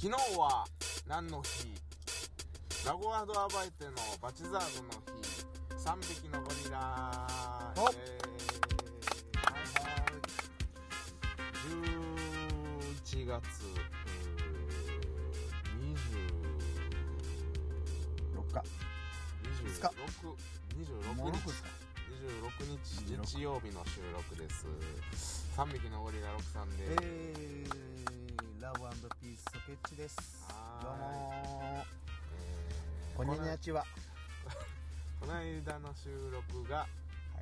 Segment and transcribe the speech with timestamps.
[0.00, 0.64] 昨日は
[1.06, 1.68] 何の日？
[2.86, 3.90] ラゴアードアバイテの
[4.22, 4.62] バチザードの
[5.20, 5.44] 日。
[5.76, 7.28] 3匹のゴリラ。
[7.76, 7.80] お。
[7.90, 8.30] えー
[9.36, 10.16] はいはい。
[13.04, 13.44] 11月。
[18.34, 18.56] 4日。
[19.60, 19.84] 26
[21.12, 21.44] 26もう6日。
[21.46, 21.68] ですか。
[22.08, 24.64] 26日26日曜日の収録です。
[25.58, 28.19] 3匹のゴリラ6さんでえす、ー、
[28.60, 28.80] ラブ
[29.20, 30.44] ピースソケッチです。
[30.48, 33.84] はどうもえーーこんにゃにゃちは。
[35.20, 36.88] この間の収録が、はい。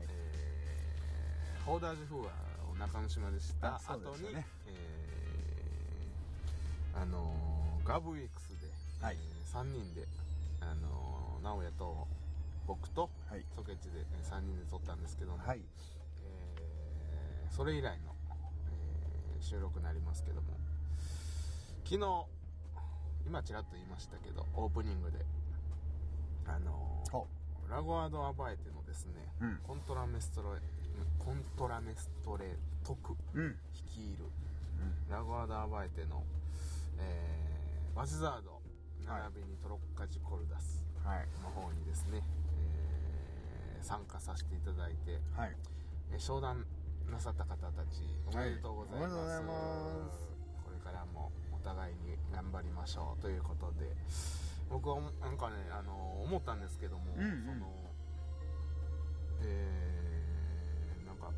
[0.09, 4.47] えー、ホーダージュフーアを中之島でしたあそう後に、ですよね。
[4.67, 9.17] えーあのーガブウィークスで、はい。
[9.17, 10.07] え3人で、
[10.61, 12.07] あのー直哉と
[12.67, 13.45] 僕とはい。
[13.57, 15.63] ソケッチで3人で撮ったんですけども、はい。
[16.23, 20.59] えーそれ以来の、えー収録になりますけども
[21.89, 22.05] 昨日
[23.27, 25.25] 今ちらっと言いましたけどオープニングで。
[26.47, 27.27] あのーほ
[27.71, 29.59] ラゴアード・アバエテのですね、うん。
[29.67, 30.49] コントラメストレ
[31.19, 33.57] コントラメストレ特ううん。
[33.75, 34.25] 率いる、
[35.11, 36.23] ラゴアード・アバエテの、
[36.99, 38.61] えーバチザード
[39.05, 41.27] 並びにトロッカジコルダスはい。
[41.43, 45.57] の方にですね、えー参加させていただいて、はい。
[46.13, 46.65] えー商談
[47.11, 49.45] なさった方たちおめでとうございます,、はい。
[50.65, 53.93] これからもお互いに頑張りましょうということで
[54.71, 55.93] 僕はなんかね、あの
[56.25, 57.29] 思ったんですけども、うんうん。
[57.41, 57.73] その
[59.41, 61.31] えー、なんか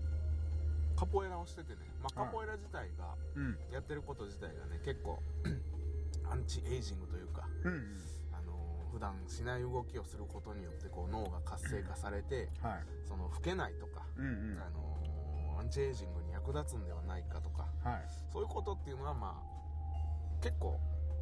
[0.96, 2.28] カポエラをしててね、まあ、はい。
[2.28, 3.58] カポエラ自体が、うん。
[3.72, 5.22] やってること自体がね結構
[6.30, 7.96] アンチエイジングというか、うん
[8.32, 8.52] あの
[8.92, 12.82] 普段しない動きをすることによってこう脳が活性化されて、はい。
[13.06, 14.58] その老けないとか、うんうん。
[14.58, 18.02] あのアンチエイジングに役立つんではないかとかはい。
[18.32, 19.60] そういうことっていうのはまあ
[20.40, 20.78] 結構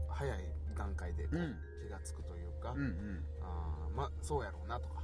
[0.09, 0.39] 早い
[0.77, 3.25] 段階で気がつくというか、うんうん。
[3.43, 5.03] あーまあそうやろうなとか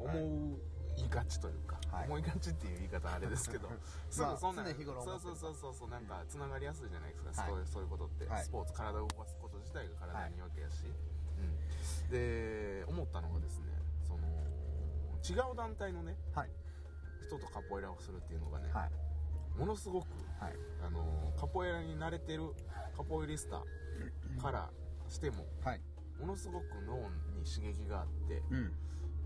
[0.00, 0.58] 思う
[0.96, 2.06] いがちというか、はい。
[2.06, 3.68] 思いがちっていう言い方あれですけど
[4.08, 7.50] そんな、そうそうそうそうそうなんかつながりやすいじゃないですか、はい。
[7.50, 8.44] そういうそういうことって、はい。
[8.44, 10.84] スポーツ体を動かすこと自体が体にいいわけやし、
[12.04, 13.66] うん、で思ったのがですね
[14.06, 14.26] その
[15.22, 16.50] 違う団体のねはい。
[17.26, 19.05] 人とカポエラをするっていうのがね、はい
[19.58, 20.06] ものすごく
[20.40, 20.52] はい。
[20.86, 22.42] あのカポエラに慣れてる
[22.96, 23.62] カポエリスタ
[24.40, 24.70] から
[25.08, 25.80] してもはい。
[26.20, 26.96] ものすごく脳
[27.36, 28.72] に刺激があってうん。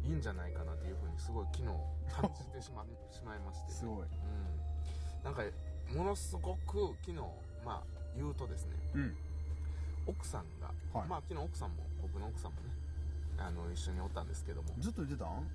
[0.02, 1.64] いいんじゃないかなっていうふうにすごい昨日
[2.10, 4.06] 感じてしま しまいまして、すごい。
[4.06, 5.42] うん、なんか
[5.94, 7.16] ものすごく昨日
[7.64, 7.82] まあ
[8.16, 9.16] 言うとですねうん。
[10.06, 11.08] 奥さんが、はい。
[11.08, 12.70] まあ昨日奥さんも僕の奥さんもね
[13.36, 14.68] あの一緒におったんですけども。
[14.78, 15.50] ずっとたん？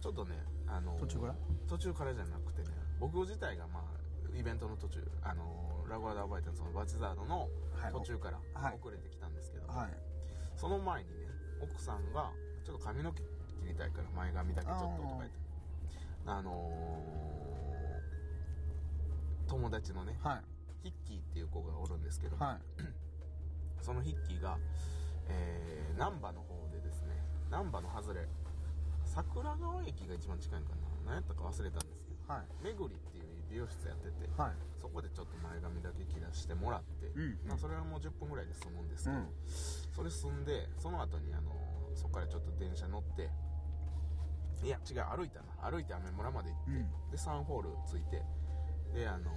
[0.00, 0.36] ちょっとね
[0.66, 1.34] あの途中から？
[1.68, 2.68] 途中からじゃなくてね
[3.00, 7.92] 僕自体がまあイベントの途中あのラゴアダーバイテンそのバチザードのはい。
[7.92, 8.78] 途中からはい。
[8.80, 9.90] 遅れてきたんですけど、はい。
[10.56, 11.26] その前にね
[11.62, 12.32] 奥さんが
[12.64, 13.26] ちょっと髪の毛切
[13.66, 15.30] りたいから前髪だけちょっととか言って
[16.26, 20.42] あのー友達のねはい。
[20.82, 22.82] ヒッキーっていう子がおるんですけど、はい。
[23.80, 24.58] そのヒッキーが、
[25.28, 27.16] えー、難波の方でですね
[27.50, 28.26] 難波の外れ
[29.04, 30.82] 桜川駅が一番近いのかな。
[31.06, 32.64] 何やったか忘れたんですけどはい。
[32.64, 34.52] めぐりっていう美容室やってて、はい。
[34.76, 39.26] そこでちょっと前髪だけ切らしてもらって、うんまあ、それはもう10分ぐらいで済むんですけど、うん。
[39.96, 41.50] それ済んでその後にあの
[41.96, 43.30] そこからちょっと電車乗って
[44.62, 45.70] いや違う歩いたな。
[45.70, 47.10] 歩いて雨村まで行って、うん。
[47.10, 48.22] で3ホール着いて
[48.94, 49.32] であの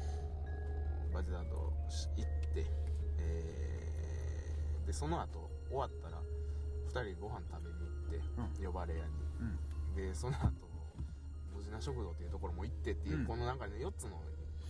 [1.13, 1.73] バジダード
[2.17, 2.65] 行って、
[3.17, 3.71] えー
[4.85, 6.17] でその後終わったら
[6.89, 9.11] 2人ご飯食べに行って、う呼ばれ屋に。
[9.39, 9.95] うん。
[9.95, 10.70] でその後
[11.71, 13.25] 無事な食堂っていうところも行ってっていう、うん。
[13.25, 14.21] この中で、ね、4つの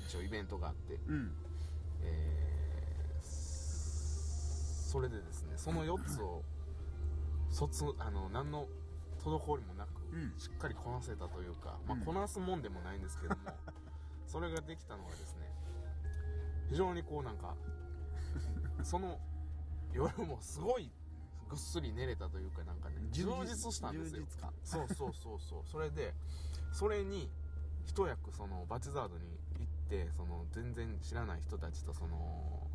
[0.07, 1.31] 一応イベントがあって、うん。
[2.03, 2.41] えー
[4.91, 6.43] それでですねその4つを
[7.49, 8.67] 卒あの何の
[9.23, 10.33] 滞りもなく、うん。
[10.37, 13.41] しっかりこなせたというか、まあ、うんこなすもんでもないんですけども、
[14.27, 15.49] それができたのがですね
[16.67, 17.55] 非常にこうなんか
[18.83, 19.17] その
[19.93, 20.91] 夜もすごい
[21.47, 24.23] ぐっすり寝れたというかなんかね充実したんですよ。
[24.23, 24.53] 充実感。
[24.63, 25.63] そうそうそうそう。
[25.65, 26.13] それで
[26.71, 27.29] それに
[27.85, 29.23] 一役そのバチザードに
[29.59, 32.67] 行ってその全然知らない人たちとその、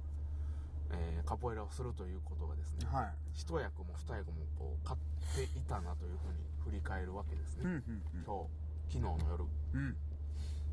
[0.92, 3.06] えーカポエラをするということがですねはい。
[3.34, 8.24] 一役も二役もこう買っていたなというふうに振り返るわけですね、うんうんうん。
[8.24, 8.46] 今
[8.90, 9.44] 日昨日の夜。
[9.74, 9.96] うん。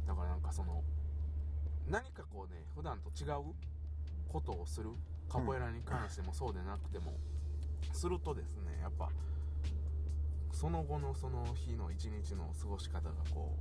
[0.07, 0.83] だからなんかその
[1.89, 3.55] 何かこうね普段と違う
[4.27, 4.89] ことをする
[5.29, 7.13] カポエラに関してもそうでなくても、
[7.93, 9.09] するとですねやっぱ
[10.53, 13.57] その後のその日の一日の過ごし方がこ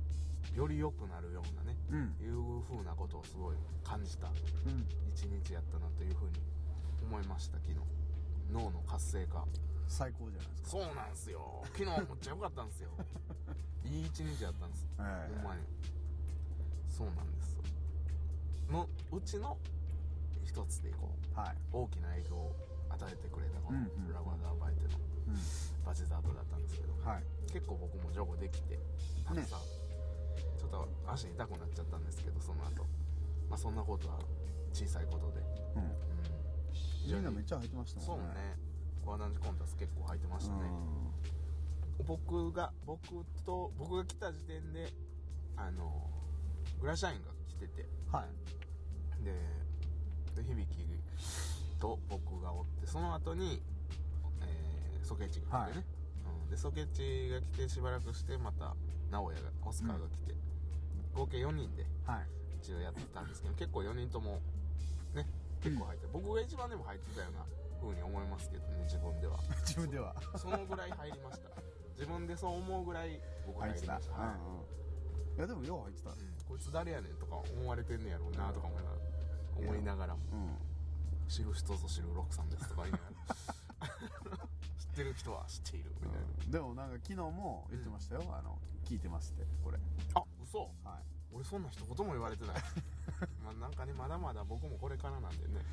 [0.55, 2.15] うより良くなるようなね、うん。
[2.23, 4.31] いう風なことをすごい感じたう
[4.69, 4.85] ん。
[5.09, 6.39] 一日やったなというふうに
[7.01, 7.77] 思いました昨日。
[8.51, 9.45] 脳の活性化。
[9.87, 10.69] 最高じゃないですか。
[10.69, 11.63] そうなんですよ。
[11.73, 12.89] 昨日めっちゃ良かったんですよ。
[13.85, 15.61] いい一日だったんですえほんまに。
[16.89, 17.57] そうなんです
[18.69, 19.57] のうちの
[20.43, 21.57] 一つでいこうえはい。
[21.71, 22.55] 大きな影響を
[22.89, 24.89] 与えてくれたこのうんうんラバダーバイテの。
[24.89, 25.31] う
[25.85, 27.23] バチザートだったんですけどんはい。
[27.51, 28.79] 結構僕もジョグできて
[29.25, 29.59] たくさん、
[30.57, 32.83] ちょっと足痛くなっちゃったんですけどその後。
[33.49, 34.19] まあそんなことは
[34.73, 35.41] 小さいことで。
[35.75, 35.83] うん。
[35.83, 35.91] うん。
[37.05, 38.23] みんなめっちゃ入ってましたそうね。
[38.23, 38.57] もんね。
[39.05, 40.61] コアダンジコンタス結構入ってましたね、
[42.07, 43.03] 僕が僕
[43.45, 44.93] と僕が来た時点で
[45.57, 46.09] あの
[46.79, 47.81] グラシャインが来てて。
[47.81, 49.23] うんはい。
[49.25, 49.31] で
[50.35, 50.65] で響
[51.83, 53.72] と僕がおってその後に、えー
[55.03, 55.85] ソケチが来てね、
[56.43, 58.75] うん、でソケチが来てしばらくしてまた
[59.11, 60.35] 直哉がオスカーが来て、
[61.13, 62.27] 合計4人ではい。
[62.63, 64.39] 一応やってたんですけど結構4人とも
[65.13, 65.27] ね
[65.61, 67.45] 結構入って、僕が一番でも入ってたような
[67.81, 69.39] 風に思いますけどね自分では。
[69.67, 70.15] 自分では。
[70.35, 71.49] そのぐらい入りました。
[71.93, 74.35] 自分でそう思うぐらい僕入りました、はい。
[74.35, 75.37] うんうん。
[75.37, 76.09] いやでもよう入ってた。
[76.09, 76.17] うん。
[76.47, 79.01] こいつ誰やねんとか思われてんねやろうなとか思いながら
[79.57, 80.21] 思いながらも。
[80.31, 80.57] うん。
[81.27, 83.13] 知る人ぞ知るロックさんですとか言いながら。
[84.37, 84.39] 知
[84.93, 86.51] ってる人は知っているみたいな、うん。
[86.51, 89.77] でもなんか昨日も言ってましたよ、あの聞いてますってこれ。
[90.13, 90.59] あ嘘。
[90.85, 91.03] はい。
[91.33, 92.55] 俺そんな一言も言われてない。
[93.43, 95.65] まあなんかねまだまだ僕もこれからなんでね。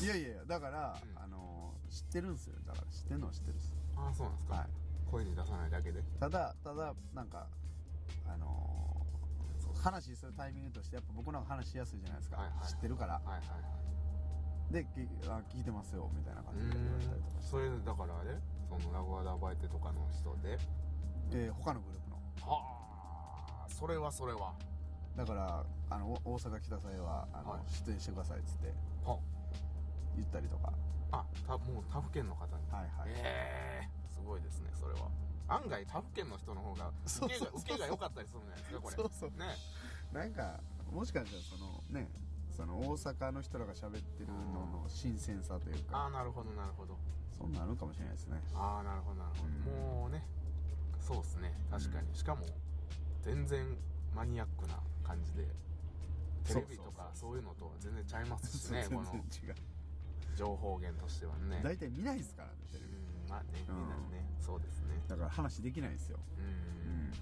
[0.00, 1.18] いやいやいやだから、うん。
[1.18, 2.54] あの知ってるんですよ。
[2.66, 3.74] だから知ってるのは知ってるっす。
[3.96, 4.68] ああそうなんですか、はい。
[5.10, 6.02] 声に出さないだけで。
[6.20, 7.48] ただただなんか
[8.26, 8.88] あのー
[9.78, 13.14] 話するタイミングとしてやっぱ僕の方が話しやすいじゃないですか、はいはい知ってるから。
[13.14, 13.56] はいはいは
[14.70, 14.72] い。
[14.72, 18.38] できあ聞いてますよみたいなう感じで言われたりとかそれだからあれ？
[18.68, 20.58] そのラゴアダバイテとかの人で。
[21.30, 22.16] えー他のグループの。
[22.46, 22.62] は
[23.64, 24.54] あそれはそれは。
[25.16, 27.60] だからあのお大阪来た際はあの、はい。
[27.86, 28.72] 出演してくださいっつって
[29.04, 29.18] は
[30.16, 30.72] 言ったりとか。
[31.10, 32.52] あたもう他府県の方に。
[32.70, 35.08] はいはい、ええすごいですねそれは。
[35.48, 37.60] 案外他府県の人の方がそう受けがそうそう。
[37.62, 38.96] 受けが良かったりするんじゃないですかこれ。
[38.96, 39.46] そうそうね。
[40.12, 40.60] なんか
[40.92, 42.08] もしかしたらそのね
[42.56, 46.04] その大阪の人らが喋ってるのの新鮮さというあか。
[46.06, 46.96] あなるほどなるほど
[47.38, 48.42] そんなるかもしれないですね。
[48.54, 50.00] ああなるほどなるほど、うん。
[50.02, 50.24] もうね
[51.00, 51.54] そうですね。
[51.70, 52.44] 確かに、しかも
[53.22, 53.64] 全然
[54.14, 55.46] マニアックな感じで
[56.44, 59.54] テレビとかそういうのとは全然ちゃいますしね 全この然違う。
[60.36, 61.60] 情報源としてはね。
[61.62, 62.92] 大体見ないですからねテレビ。
[62.94, 62.96] う
[63.26, 65.00] んまあねみうんんなねそうですね。
[65.08, 66.18] だから話できないんですよ。
[66.38, 67.08] ううん。
[67.10, 67.12] ん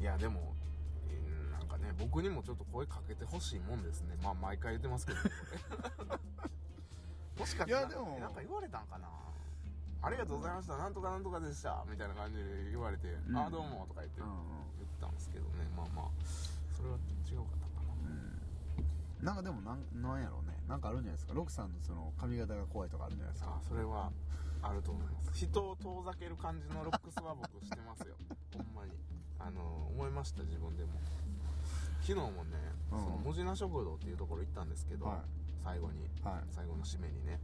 [0.00, 0.54] いやでも
[1.10, 4.16] うんなんかね僕にもちょっと声かけてほしいもんですね。
[4.22, 5.18] まあ毎回言ってますけど
[7.38, 8.18] もしかしてなんかいやでも。
[8.18, 9.08] なんか言われたんかな。
[10.02, 10.76] ありがとうございました。
[10.76, 11.84] なんとかなんとかでした。
[11.90, 13.36] みたいな感じで言われて、ん。
[13.36, 14.28] ああどうもとか言ってうん
[14.78, 15.68] 言ったんですけどね。
[15.76, 16.08] まあまあ。
[16.72, 16.96] それは
[17.26, 17.92] 違うかったかな。
[18.06, 19.24] うん。
[19.24, 20.56] なんかでもなんなんやろうね。
[20.68, 21.34] なんかあるんじゃないですか。
[21.34, 23.58] ロクさんのその髪型が怖いとかあるんじゃないですか。
[23.58, 24.12] あそれは
[24.62, 25.32] あると思います。
[25.34, 28.14] 人を遠ざける感じのロックスは僕してますよ。
[28.54, 28.92] ほんまに。
[29.38, 30.92] あの思いました自分でも。
[32.00, 32.56] 昨日もね、
[32.92, 33.00] うん。
[33.00, 36.44] その文字な食堂っていうところ行ったんですけど、はい最後にはい。
[36.50, 37.40] 最後の締めにね。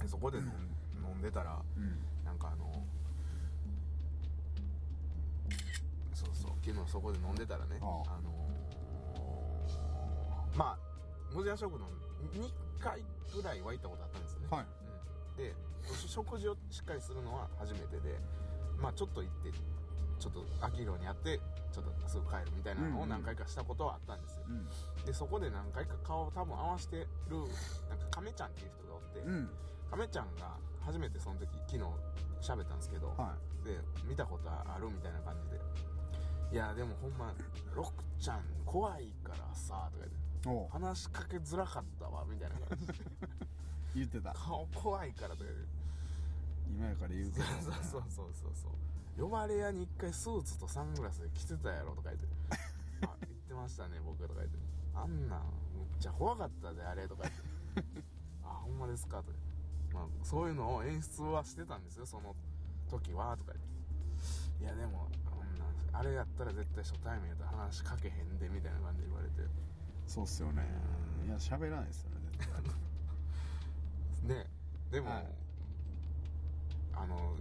[0.00, 0.44] でそこで飲
[1.18, 1.98] んでたらうん。
[2.24, 2.84] なんかあの
[6.14, 10.78] そうそう昨日そこで飲んでたらねあのーまあ
[11.34, 11.84] 文字な食堂
[12.32, 13.02] 2回
[13.34, 14.46] ぐらいは行ったことあったんですよね。
[14.50, 14.66] はい。
[15.38, 15.44] うん。
[15.44, 15.54] で
[16.06, 18.18] 食事をしっかりするのは初めてで
[18.80, 19.50] まあちょっと行って
[20.18, 21.40] ちょっと秋色にやって
[21.70, 25.04] ちょっとすぐ帰るみたいなのを何回かしたことはあったんですよ、うん。
[25.06, 27.06] でそこで何回か顔を多分合わせてる
[27.88, 29.50] なんか亀ちゃんっていう人がおって、うん。
[29.90, 31.84] 亀ちゃんが初めてその時昨日
[32.40, 33.34] 喋ったんですけど、は
[33.64, 35.60] で見たことあるみたいな感じで
[36.52, 37.34] いやでもほんま
[37.74, 40.06] ロクちゃん怖いからさとか
[40.44, 42.56] 言って話しかけづらかったわみたいな。
[42.66, 42.94] 感じで
[43.94, 44.32] 言ってた。
[44.32, 45.80] 顔怖いからとか言って。
[46.70, 47.44] 今やから言うけど。
[47.60, 48.72] そうそうそうそうそう
[49.18, 52.26] 呼ばれ屋に一回スーツとサングラスで着てたやろとか言って
[53.06, 54.58] 「あ言ってましたね僕」とか言って
[54.94, 55.40] 「あんなん
[55.74, 57.24] めっちゃ怖かったであれ」とか
[57.74, 58.02] 言って
[58.44, 59.38] 「あほんまですか」とか
[59.92, 62.34] まあそういうのを演出はしてたんですよその
[62.88, 69.70] 時はとか言って「いやでもこんなんあれやったら絶対初対面やったら話しかけへんで」みたいな感じで言われて。
[70.06, 70.66] そうっすよね。
[71.24, 72.48] いや喋らないですよね絶
[74.24, 74.34] 対。
[74.36, 74.50] ね。
[74.90, 75.26] でも、はい。
[76.94, 77.36] あの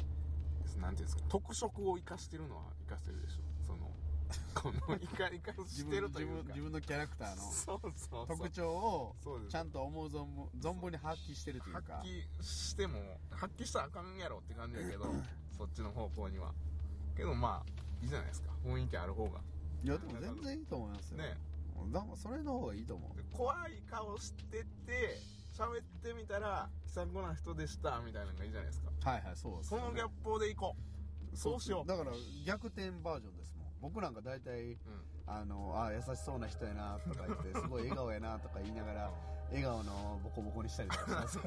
[0.78, 3.92] なんていうんですか特色を生かしてるのは生かしてるでしょその
[4.54, 6.50] この 生か生か自してるというか。
[6.50, 9.16] 自分のキャラクターのそうそう特徴を
[9.50, 11.98] ちゃんと思う存分存分に発揮してるというか。
[11.98, 15.06] 発揮しても発揮したらあかんやろって感じやけど
[15.58, 16.54] そっちの方向には。
[17.16, 18.52] けどまあいいじゃないですか。
[18.64, 19.42] 雰囲気ある方が。
[19.84, 21.18] いやでも全然いいと思いますよ。
[21.18, 21.38] ね。
[21.92, 23.18] だそれの方がいいと思う。
[23.18, 25.18] で怖い顔してて
[25.60, 28.90] 喋喋ってみたら気さくな人でしたみたいなのがいいじゃないですか。
[29.12, 30.76] はいはいそうですそのギャップでいこ
[31.34, 31.88] うそうしよう。
[31.88, 32.12] だから
[32.46, 33.68] 逆転バージョンですもん。
[33.82, 34.78] 僕なんか大体うん。
[35.28, 39.12] あのあ優しそうな人やなとか言ってすごい笑顔やなとか言いながら
[39.54, 41.06] 笑顔のボコボコにしたりとか。
[41.06, 41.44] しますよ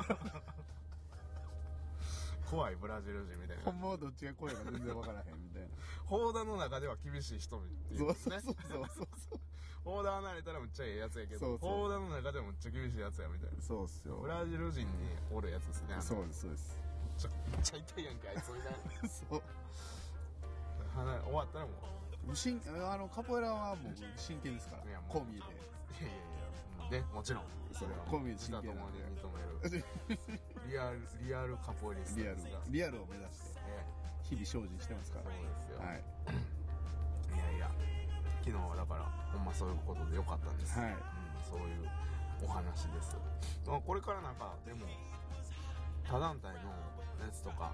[2.49, 3.63] 怖いブラジル人みたいな。
[3.65, 5.69] 本物どっちが声が全然わからへんみたいな。
[6.05, 9.03] 砲弾の中では厳しい人っていそううですねそうそうそ
[9.37, 9.41] う
[9.85, 13.63] そう砲弾離れたらむっちゃええやつやけどそうそう砲弾の中でもむっちゃ厳しいやつやみたいな。
[13.63, 14.17] そうっすよ。
[14.23, 14.87] ブラジル人に
[15.31, 16.79] おるやつですねそうですそうです。
[17.03, 18.73] めっちゃめっちゃ痛いやんけあいつみたい
[19.03, 19.09] な。
[19.11, 19.43] そう。
[20.95, 21.73] 離れ終わったらも
[22.31, 22.37] う。
[22.37, 24.85] 真あのカポエラはもう真剣ですから。
[24.85, 25.13] いやもう。
[25.13, 27.45] こう見えていやいやいやでもちろん。
[27.73, 29.19] それはこう見えて自他ともに真
[29.67, 29.85] 剣なんで認める。
[30.69, 33.87] リアルリアルカポエリストリアルリアルを目指してね
[34.23, 35.25] 日々精進してますから。
[35.25, 36.05] そうですよ、はい
[38.43, 40.91] 昨日はだからほんまそういうことでよかったんです、はい。
[40.91, 40.99] うん、
[41.47, 41.87] そういう
[42.43, 43.17] お話です。
[43.67, 44.87] まあこれからなんかでも
[46.03, 46.75] 他団体の
[47.23, 47.73] やつとか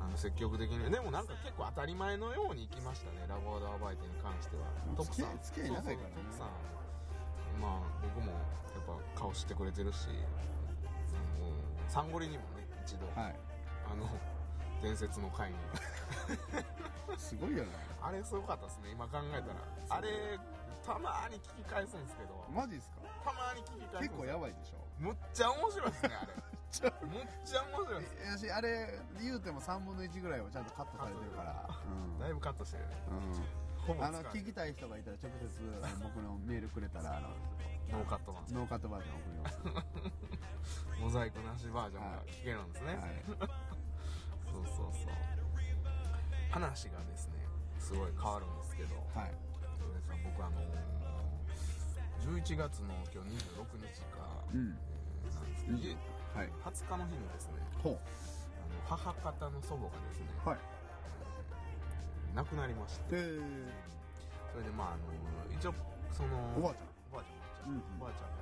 [0.00, 4.64] あの積極的にでもなんか結構当たり前のように行きましたねラボードアバイトに関しては。
[5.04, 6.16] 付き合い付き合い長いからね。
[6.32, 6.48] 徳さん
[7.60, 13.36] まあ僕もやっぱ顔知ってくれてるし、うん、サンゴリにもね一度、はい。
[13.84, 14.08] あの
[14.82, 15.56] 伝説の会に
[17.18, 17.70] すごいよね。
[18.02, 19.98] あれすごかったですね今考えたら。
[19.98, 20.38] あれ
[20.84, 22.44] たまに聞き返すんですけど。
[22.50, 23.00] マジですか？
[23.24, 24.84] たまに聞き返す結構やばいでしょ？
[24.98, 26.32] むっちゃ面白いですねあれ。
[27.06, 28.26] むっちゃ面白いです。
[28.26, 31.68] やしあれ言うても3分の1ぐらいはちゃんとカットされてるから。
[32.18, 32.96] だいぶカットしてるね。
[33.88, 37.28] うん、うん、あの聞きたい人がいたら直接僕のメールくれたらあの
[37.90, 39.84] ノーカットなんですノーカットバージョン送ります。
[41.00, 43.24] モザイクなしバージョンが聞けるんですね、はい。
[43.26, 45.33] そうそうそう
[46.54, 47.42] 話がですね
[47.82, 49.34] すごい変わるんですけどはい。
[50.06, 54.22] さん僕あのー、11月の今日26日か、
[54.54, 54.78] うん。
[55.26, 55.96] えーなんですけど、家
[56.36, 56.52] はい。
[56.62, 57.98] 20日の日にですねほあ
[58.70, 60.58] の母方の祖母がですね、うはい。
[62.36, 63.16] 亡くなりまして。
[63.16, 63.22] で
[64.54, 65.10] それでまああの
[65.50, 65.74] 一応
[66.14, 66.86] そのおばあちゃん。
[67.10, 68.38] おばあちゃんうんおばあちゃんが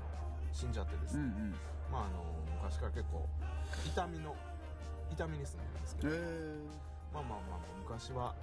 [0.52, 1.54] 死んじゃってですね、うんうん
[1.90, 2.21] まああの
[2.61, 3.25] 昔から結構
[3.88, 4.37] 痛みの
[5.11, 6.21] 痛みに住んでるんですけえど、ー、
[7.16, 7.51] まあまあまあ
[7.93, 8.35] 昔は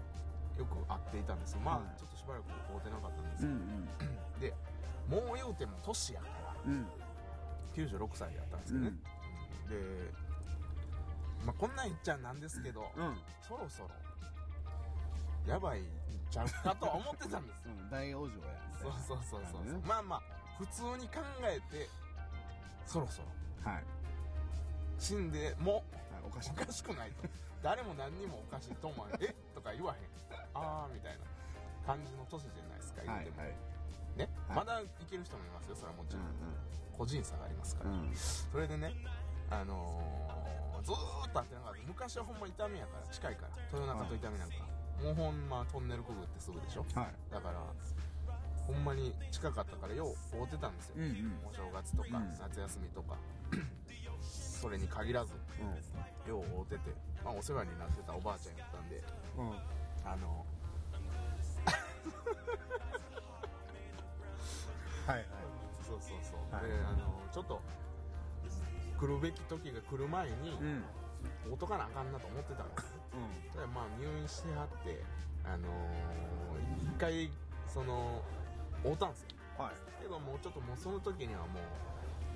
[0.59, 1.61] よく会っていたんですよ。
[1.61, 3.89] まあ、はいちょっとしばらく会うてなかったんですうん
[4.37, 4.53] けど、で
[5.09, 6.71] もう言うても年やからうん。
[6.71, 6.87] うん
[7.75, 8.89] 96歳やったんですよね、
[9.69, 9.75] で
[11.45, 13.17] まあこんなん言っちゃなんですけど、うん。
[13.47, 13.89] そろそろ
[15.47, 15.85] やばいん
[16.29, 17.65] ちゃうかとは思ってたんです。
[17.67, 17.89] ようん。
[17.89, 19.79] 大往生やそうそうそうそう、ね。
[19.87, 20.21] まあまあ
[20.57, 21.87] 普通に考えて
[22.85, 23.71] そろそろ。
[23.71, 23.83] はい、
[24.97, 25.83] 死んでもはい、
[26.29, 26.51] おかしい。
[26.53, 27.27] おかしくないと。
[27.61, 29.19] 誰も何にもおかしいと思わない。
[29.21, 29.35] え？
[29.53, 30.09] とか言わへん。
[30.53, 31.25] あーみたいな
[31.85, 33.47] 感じの年じゃないですか言っても、はい。
[33.47, 33.57] はい
[34.17, 34.57] ね、はい。
[34.57, 36.27] まだいける人もいますよそれはもちろん、う
[36.97, 38.15] 個人差がありますから、んうん。
[38.15, 38.93] それでね
[39.49, 41.79] あのー、ずーっと会ってなかった。
[41.87, 43.79] 昔はほんま痛みやから近いから。
[43.79, 44.55] 豊中と痛みなんか、
[45.03, 46.85] もうほんまトンネルくぐってすぐでしょ？
[46.93, 47.13] はい。
[47.31, 47.63] だから
[48.67, 51.39] ほんまに近かったからよう会うてたんですよ、うんうん。
[51.49, 52.37] お正月とか、うん。
[52.37, 53.17] 夏休みとか
[54.59, 55.33] それに限らず。
[56.27, 59.01] よう会うてて、まあ、お世話になってたおばあちゃんやったんで。
[59.37, 59.49] うん。
[59.49, 59.55] うん
[60.05, 60.45] あの。
[65.07, 65.25] はいはい。
[65.81, 66.67] そうそうそう、はい。
[66.67, 67.59] であのちょっと
[68.99, 70.83] 来るべき時が来る前にうん。
[71.45, 73.51] 会うとかなあかんなと思ってたんですうん。
[73.51, 75.01] ただまあ入院してはって
[75.43, 77.31] あのー一回
[77.67, 78.21] その
[78.83, 79.27] 会うたんですよ。
[79.57, 79.73] はい。
[80.03, 81.63] けどもうちょっともうその時にはもう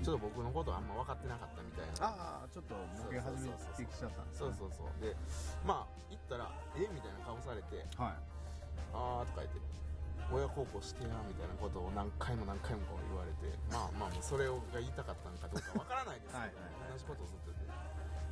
[0.02, 2.06] ちょっと僕のことあんま分かってなかったみたいな。
[2.06, 4.52] ああちょっとボケ始めてきちゃったんですね。
[4.52, 5.16] そうそうそうで
[5.64, 8.16] まあ行ったら「えみたいな顔されては
[8.92, 9.60] 「あー」とか言って
[10.32, 16.92] 「親孝行してや」みたいなことを何回も何回もこう言われてまあまあもうそれをが言いたかったのかどうか分からないですけど、はいはい。
[16.92, 17.52] 同じことをずっと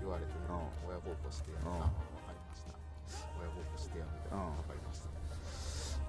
[0.01, 0.91] 言われて、うん。
[0.91, 1.73] 親孝行してや」うん。
[1.81, 2.75] あ分かりました。
[3.41, 4.61] 親孝行してや」みたいなうん。
[4.61, 5.09] 分かりました。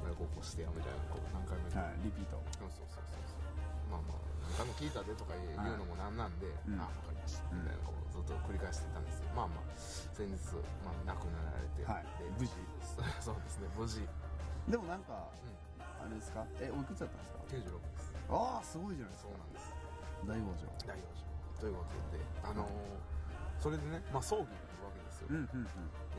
[0.03, 2.41] 親孝行してや」みたいなこう何回も言って、いはいリピート。
[2.59, 3.39] そうそうそうそう。
[3.87, 7.43] まあまあ何回も聞いたでとか言うのもなんなんで、うんあ分かりました。
[7.51, 7.63] うん。
[7.63, 9.31] みたいなことをずっと繰り返してたんですよ。
[9.35, 10.35] まあまあ先日、
[10.85, 12.05] まあ、亡くなられて、はい。
[12.21, 12.51] で無事。
[13.23, 15.27] そうですね無事、うん、でもなんか
[15.79, 16.45] あれですか？
[16.59, 18.13] えおいくつだったんですか？96です。
[18.29, 19.29] ああすごいじゃないですか。
[19.29, 19.73] そうなんです。
[20.23, 21.01] 大往生大往
[21.55, 22.69] 生ということであのー
[23.59, 25.67] それでね、まあ、葬儀があるわけですよ、うんうん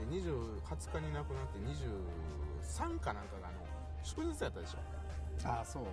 [0.01, 0.11] うん。
[0.11, 3.67] で20 20日に亡くなって23かなんかがあの
[4.03, 4.79] 祝日やったでしょ。
[5.47, 5.85] ああそう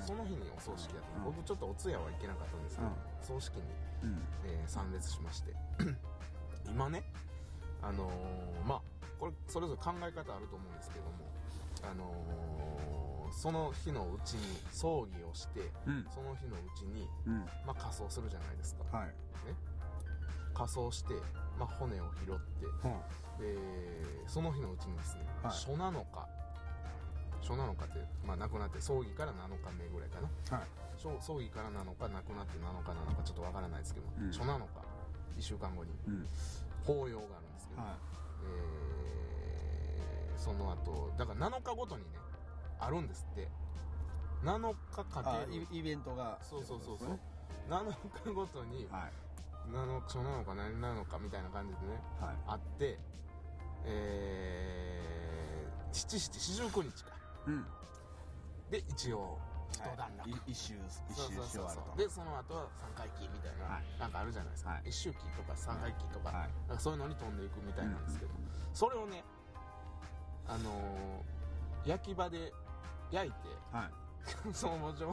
[0.00, 1.24] その日にお葬式やった、うん。
[1.34, 2.94] 僕ちょっとお通夜は行けなかったんですけど、うん。
[3.20, 3.62] 葬式に
[4.02, 4.22] うん。
[4.46, 5.54] えー参列しまして。
[6.68, 7.04] 今ね
[7.82, 8.80] あのーまあ
[9.20, 11.10] これそれぞれ考え方あると思うんですけども
[11.82, 16.06] あのーその日のうちに葬儀をしてうん。
[16.14, 17.38] その日のうちに、うん。
[17.66, 18.96] まあ、仮装するじゃないですか。
[18.96, 19.14] はい。
[20.54, 21.14] 仮装して、
[21.58, 23.02] まあ、骨を拾っては
[23.40, 23.56] で
[24.28, 25.52] その日のうちにですね、はい。
[25.52, 26.28] 初7日
[27.44, 30.28] 初7日って、まあ、亡くなって葬儀から7日目ぐらいかな。
[30.50, 30.68] あはい。
[30.96, 34.32] 葬葬儀から7日亡くなって7日なのかちょっとわからないですけど、うん。
[34.32, 34.64] 初7日
[35.36, 35.92] 1週間後に。
[36.08, 36.26] うん。
[36.84, 37.98] 法要があるんですけど、は
[38.44, 42.18] えーその後だから7日ごとにね
[42.78, 43.48] あるんですって。
[44.42, 46.38] 7日かけイベントが。
[46.42, 47.18] そうそうそうそう、ね
[47.68, 47.80] 7
[48.24, 49.12] 日ごとにはい。
[49.70, 52.36] 7日なのか何なのかみたいな感じでねはい。
[52.46, 52.98] あって
[53.86, 57.13] えー、七七四十九日か
[57.46, 57.66] うん。
[58.70, 59.38] で一応
[59.72, 60.30] 一段落、はい。
[60.30, 60.74] い一周
[61.10, 61.96] 一周し終わると。
[61.96, 63.84] でその後は三回忌みたいな、はい。
[63.98, 64.82] なんかあるじゃないですか、はい。
[64.86, 66.50] 一周忌とか三回忌とか,、はい。
[66.68, 69.22] なんかそういうのに飛んでいくみたいなんですけど、うんそれをね
[70.48, 72.52] あのー焼き場で
[73.12, 73.36] 焼いて
[73.72, 73.90] はい。
[74.42, 75.04] 仮装場で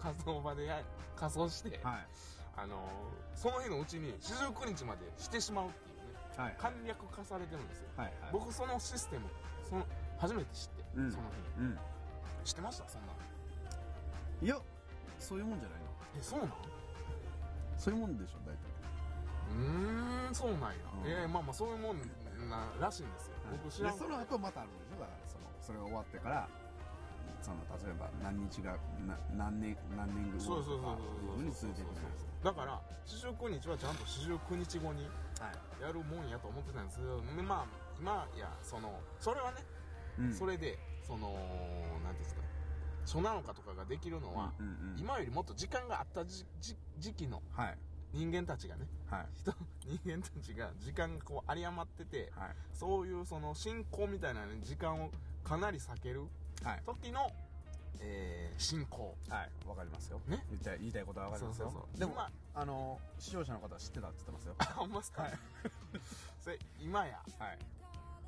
[0.00, 0.82] 仮装場でや
[1.16, 2.06] 仮装して、はい。
[2.56, 6.04] あのーその日のうちに四十九日までしてしまうっていうね
[6.36, 6.56] はい。
[6.58, 7.88] 簡略化されてるんですよ。
[7.96, 8.32] はいはい。
[8.32, 9.28] 僕そのシステム
[9.68, 9.86] その
[10.18, 11.10] 初めて知って、うん。
[11.12, 11.24] その
[11.56, 11.60] 日。
[11.60, 11.78] うん
[12.44, 12.88] 知ってました？
[12.88, 13.12] そんな。
[13.12, 14.58] んいや
[15.18, 15.86] そういうもんじゃないの。
[16.18, 16.52] えそうなん？
[17.78, 18.58] そういうもんでしょ大体。
[19.50, 21.10] うーんそうなんや、うん。
[21.10, 21.98] ええまあまあそういうもん
[22.50, 23.92] ならしいんですよ、僕知らん。
[23.94, 25.00] でその後またあるんでしょ？
[25.00, 26.48] だからそのそれが終わってから
[27.40, 28.76] その例えば何日が
[29.08, 35.08] な何年何年後そうそうそうそういうふうに続いていくじゃないですだから四十九日はちゃんと四十九日後に
[35.80, 37.66] やるもんやと思ってたんですけどまあ
[38.00, 39.60] 今やそのそれはね、
[40.18, 40.32] うん。
[40.34, 41.34] それでその
[42.04, 42.40] 何ですか
[43.06, 44.98] 初7日とかができるのは、うんうんうん。
[44.98, 47.78] 今よりもっと時間があったじじ時期のはい。
[48.12, 49.26] 人間たちがねはい。
[49.34, 49.52] 人
[50.04, 52.56] 人間たちが時間がこう有り余っててはい。
[52.72, 55.10] そういうその進行みたいな、ね、時間を
[55.42, 56.22] かなり避ける
[56.62, 56.82] はい。
[56.86, 57.30] 時の、
[58.00, 59.16] えー進行。
[59.28, 59.50] はい。
[59.68, 60.20] わかりますよ。
[60.28, 60.44] ね。
[60.48, 61.70] 言いたい言いたいことはわかりますよ。
[61.70, 61.98] そうそうそう。
[61.98, 64.54] でも今あの視聴者の方は知ってたって言ってますよ。
[64.58, 65.32] あほんまっすか、はい。
[66.40, 67.20] それ今や。
[67.38, 67.58] はい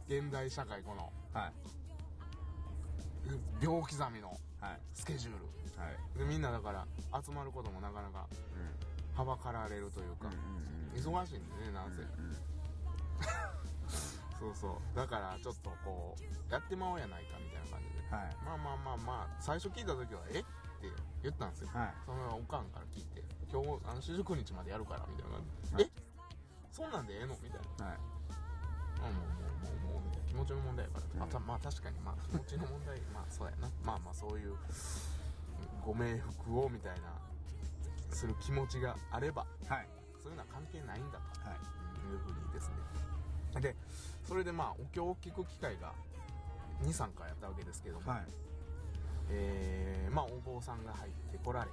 [0.09, 1.53] 現代社会このはい。
[3.61, 4.29] 秒刻みの
[4.61, 4.81] はい。
[4.95, 5.45] スケジュール。
[5.81, 6.19] はい。
[6.19, 6.87] でみんなだから
[7.25, 8.27] 集まることもなかなか
[9.15, 12.37] はばかられるというか、うんうんうん忙しいんでねなんせ、うんうん。
[14.41, 14.97] そうそう。
[14.97, 18.17] だからちょっとこうやってまおうやないかみたいな感じで。
[18.17, 18.37] はい。
[18.47, 20.41] まあまあまあまあ最初聞いた時はえ？
[20.41, 20.47] って
[21.23, 21.95] 言ったんですよ、はい。
[22.07, 25.71] そのおかんから聞いて今日あの四十九日までやるからみたいな感じ。
[25.71, 25.85] で、はい。
[25.85, 25.91] え？
[26.73, 27.37] そんなんでええの？
[27.43, 27.87] みたいな。
[27.87, 27.99] はい
[29.05, 31.23] うもうもうもうみたいな気持ちの問題やから、うん。
[31.23, 34.55] あたまあ確かにまあ気持ちの問題まあそうやなまあまあそういう
[35.85, 37.13] ご冥福をみたいな
[38.15, 39.89] する気持ちがあればはい。
[40.23, 41.59] そういうのは関係ないんだとはい。
[42.11, 42.69] いうふうにです
[43.55, 43.61] ね。
[43.61, 43.75] で
[44.25, 45.93] それでまあお経を聞く機会が
[46.83, 48.21] 23回やったわけですけども、はい。
[49.31, 51.73] えーまあお坊さんが入ってこられて、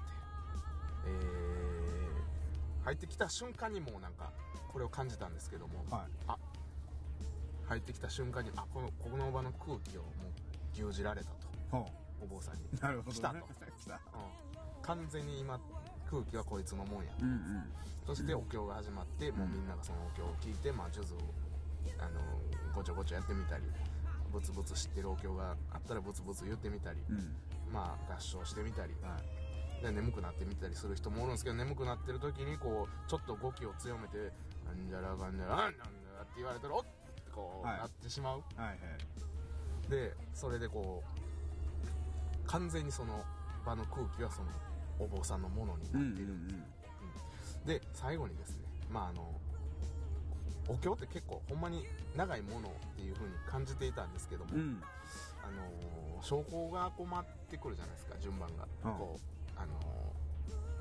[1.08, 4.30] えー入ってきた瞬間にもうなんか
[4.74, 6.08] これを感じたんですけども、はい。
[6.28, 6.38] あ
[7.74, 11.48] 入ってきた瞬間にあこのこの場の空気をもう牛耳られたと。
[11.72, 11.88] ほ
[12.22, 13.16] お坊さんに、うなるほどね。
[13.16, 13.36] 来たと。
[13.82, 13.96] 来た。
[13.96, 14.82] うん。
[14.82, 15.60] 完全に今
[16.10, 17.74] 空気はこいつのもんやうんうん。
[18.06, 21.20] そしてお経が始まって、もうみんながそのお経を聞いて、まあ、数珠を
[22.00, 22.22] あの
[22.74, 23.64] ごちょごちょやってみたり
[24.32, 27.36] ブツブツ知ってるお経があったらブツブツ言ってみたり、うん。
[27.72, 29.84] まあ合唱してみたりはい。
[29.84, 34.32] で眠くなってみたりする人もおるんですけど眠くなってる時にこうちょっと語気を強めて
[34.64, 36.86] 「なんじゃらかんじゃらなんじゃら」って言われたらおっ
[37.34, 38.44] こう、はいなってしまう。
[38.56, 39.90] はいはい。
[39.90, 43.24] でそれでこう完全にその
[43.66, 44.50] 場の空気はその
[45.00, 46.22] お坊さんのものになって。
[46.22, 46.34] いる、
[47.66, 49.28] で最後にですねまああの
[50.70, 54.60] お経って結構ほんまに長いものっていう風に感じていたんですけども、うん。
[54.60, 54.84] うん
[55.44, 59.74] あの証拠がこう回ってくるじゃないですか順番が、うんこうあの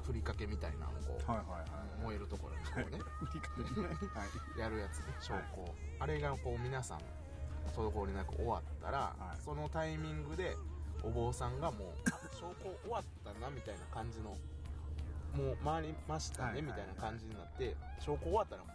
[0.04, 2.02] ふりかけみたいなのをこう、はいはいはい。
[2.02, 3.86] 燃えるところにこうね 振りかけね。
[4.14, 4.24] は
[4.56, 5.42] いやるやつね証はい。
[5.54, 7.00] 拠、あれがこう皆さん
[7.74, 9.40] 滞りなく終わったら、はい。
[9.40, 10.56] そのタイミングで
[11.02, 14.36] お坊さんがもうあ証拠終わったなみたいな感じの
[15.34, 18.72] もう回りましたはいはいねみたいな感じになって証拠終わったらも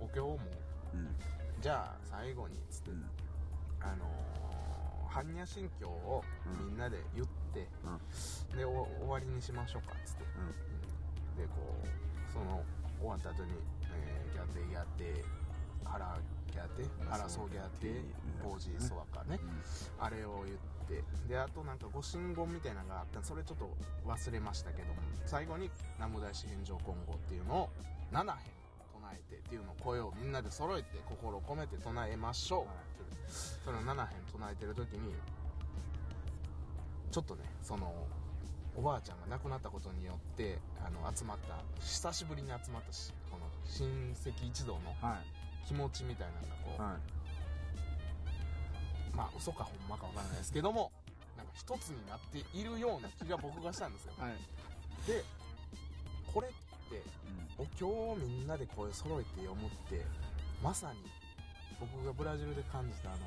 [0.00, 0.44] うお経をも
[0.92, 1.16] ううん。
[1.60, 3.10] じゃあ最後につって、うん。
[3.80, 4.44] あのー
[5.14, 6.24] 般若心経を
[6.58, 8.58] みんなで言って、うん。
[8.58, 11.42] でお終わりにしましょうかっつって、うん。
[11.42, 12.62] でこうその
[13.00, 13.52] 終わった後に、
[13.92, 15.24] えー、ギャテギャテ
[15.84, 16.18] 腹
[16.50, 18.00] ギャテ腹そうギャテ
[18.42, 19.38] ポージーソワカね、
[19.98, 20.56] あれを言っ
[20.88, 23.22] てであとなんかご神言みたいなのがあった。
[23.22, 23.70] それちょっと
[24.06, 24.94] 忘れましたけども
[25.26, 27.70] 最後に南無大師返上今後っていうのを
[28.12, 28.52] 7編
[28.92, 32.68] 唱えてっていうのを声をみんなで揃えて心を込めて唱えましょう、はい。
[33.28, 35.14] それを7編唱えてる時に
[37.14, 37.94] ちょっとねその
[38.74, 45.26] おばあちゃんが亡くなったことによってあの集まった久しぶりに集まったしこの親戚一同のはい。
[45.68, 47.00] 気持ちみたいなのがこう、はい。
[49.16, 50.90] まあ嘘かほんまかわからないですけども
[51.36, 54.14] なんか一つになっているような気が僕がしたんですよ。
[54.18, 54.32] はい。
[55.06, 55.22] で
[56.34, 56.50] これっ
[56.90, 57.00] て
[57.56, 60.04] お経をみんなで声揃えて読むって
[60.60, 60.98] まさに
[61.78, 63.18] 僕がブラジルで感じたあの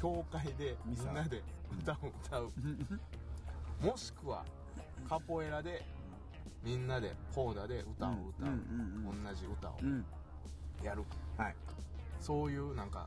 [0.00, 1.42] 教会でみんなで
[1.82, 2.52] 歌を歌う。
[2.64, 3.00] うん
[3.82, 4.44] もしくは
[5.08, 5.84] カポエラで
[6.62, 8.52] みんなでコーダで歌を歌う、うんう
[9.02, 10.04] んうん同じ歌をうん。
[10.82, 11.02] やる。
[11.36, 11.54] はい。
[12.20, 13.06] そういうなんか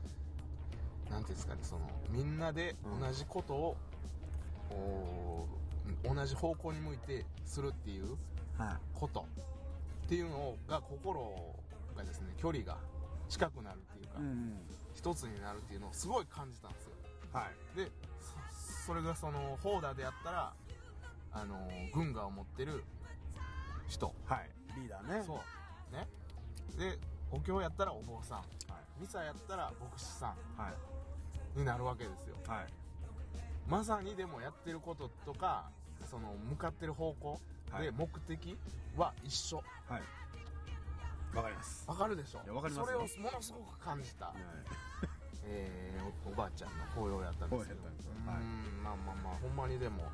[1.10, 3.76] なんていうんですかねそのみんなで同じことを、
[6.04, 8.16] 同じ方向に向いてするっていう
[8.56, 9.26] はこと。
[10.06, 11.54] っていうのが心
[11.96, 12.78] がですね距離が
[13.28, 14.52] 近くなるっていうか、いうん
[14.98, 16.90] 一つになるっていうのをすごい感じたんですよ。
[17.32, 17.76] はい。
[17.78, 17.88] で
[18.20, 20.52] そそれがそのホーダーでやったら
[21.32, 21.56] あの
[21.94, 22.82] 軍河を持ってる
[23.86, 24.12] 人。
[24.26, 24.50] はい。
[24.74, 25.22] リーダーね。
[25.24, 25.40] そ
[25.92, 25.94] う。
[25.94, 26.08] ね。
[26.76, 26.98] で
[27.30, 28.38] お経やったらお坊さん。
[28.38, 29.00] はい。
[29.00, 30.70] ミサやったら牧師さは
[31.54, 31.58] い。
[31.58, 32.34] んになるわけですよ。
[32.48, 32.66] はい。
[33.68, 35.70] まさにでもやってることとか
[36.10, 37.84] その向かってる方向はい。
[37.84, 38.58] で目的
[38.96, 39.62] は一緒。
[39.88, 40.02] はい
[41.34, 41.84] わかります。
[41.86, 42.40] わかるでしょ？
[42.44, 44.36] いやわかりますそよれをものすごく感じた、はい。
[45.44, 47.80] えーおおばあちゃんの法要やったんですけど。
[47.80, 48.12] 法要やったんですよ。
[48.16, 48.42] うーはい。
[48.42, 50.04] んまあまあまあほんまにでも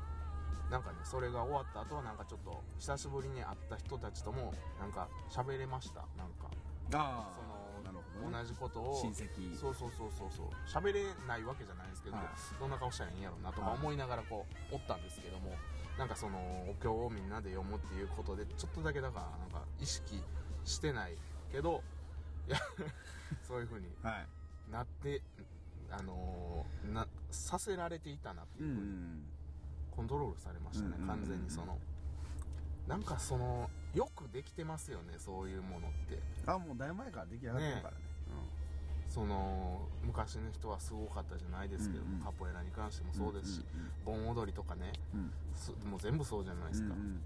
[0.69, 6.01] なんかねそれが終わった後はなんかちょっと久しぶりに会った人たちともなんか喋れました？
[6.17, 6.51] なんか。
[6.93, 8.43] あそあなるほの、どね。
[8.43, 8.93] 同じことを。
[9.01, 9.55] 親戚。
[9.57, 10.29] そうそうそうそう。
[10.35, 12.25] そう喋れないわけじゃないですけど、はい。
[12.59, 15.53] どんな顔したらいいんやろうなとかはい思いながらこうおったんですけども
[15.97, 16.37] なんかその
[16.69, 20.21] お経をみんなで読むっていうことでちょっとだけだからなんか意識
[20.65, 21.17] してない
[21.51, 21.81] けど
[22.47, 22.57] いや
[23.47, 24.27] そういう風にはい。
[24.71, 25.21] なって
[25.91, 29.25] あのーなさせられていたなっていうう風にん
[29.91, 31.19] コントロールされましたね、うんうんうんうん。
[31.19, 31.77] 完全にその。
[32.87, 36.21] なんかそのよくできてますよねそういうものって。
[36.45, 37.97] あもうだいぶ前から出来上がってるからね。
[39.07, 42.23] その昔の人はすごかったじゃないですけども、うんうん。
[42.23, 43.65] カポエラに関してもそうですし、
[44.03, 44.91] 盆踊りとかね。
[45.13, 45.31] うん。
[45.53, 47.21] すもう全部そうじゃないですか、うんうん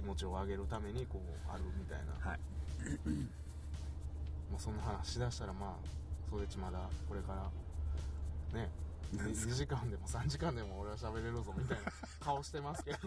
[0.00, 2.40] 気持ちを上げるためにこうあるみたいな、はい。
[4.50, 5.86] まあ、そんな話しだしたらまあ
[6.30, 8.68] それちまだこれからね
[9.14, 12.98] 何ですか？2時間でも3時間でも俺は喋れるぞみたいな 顔してますけど。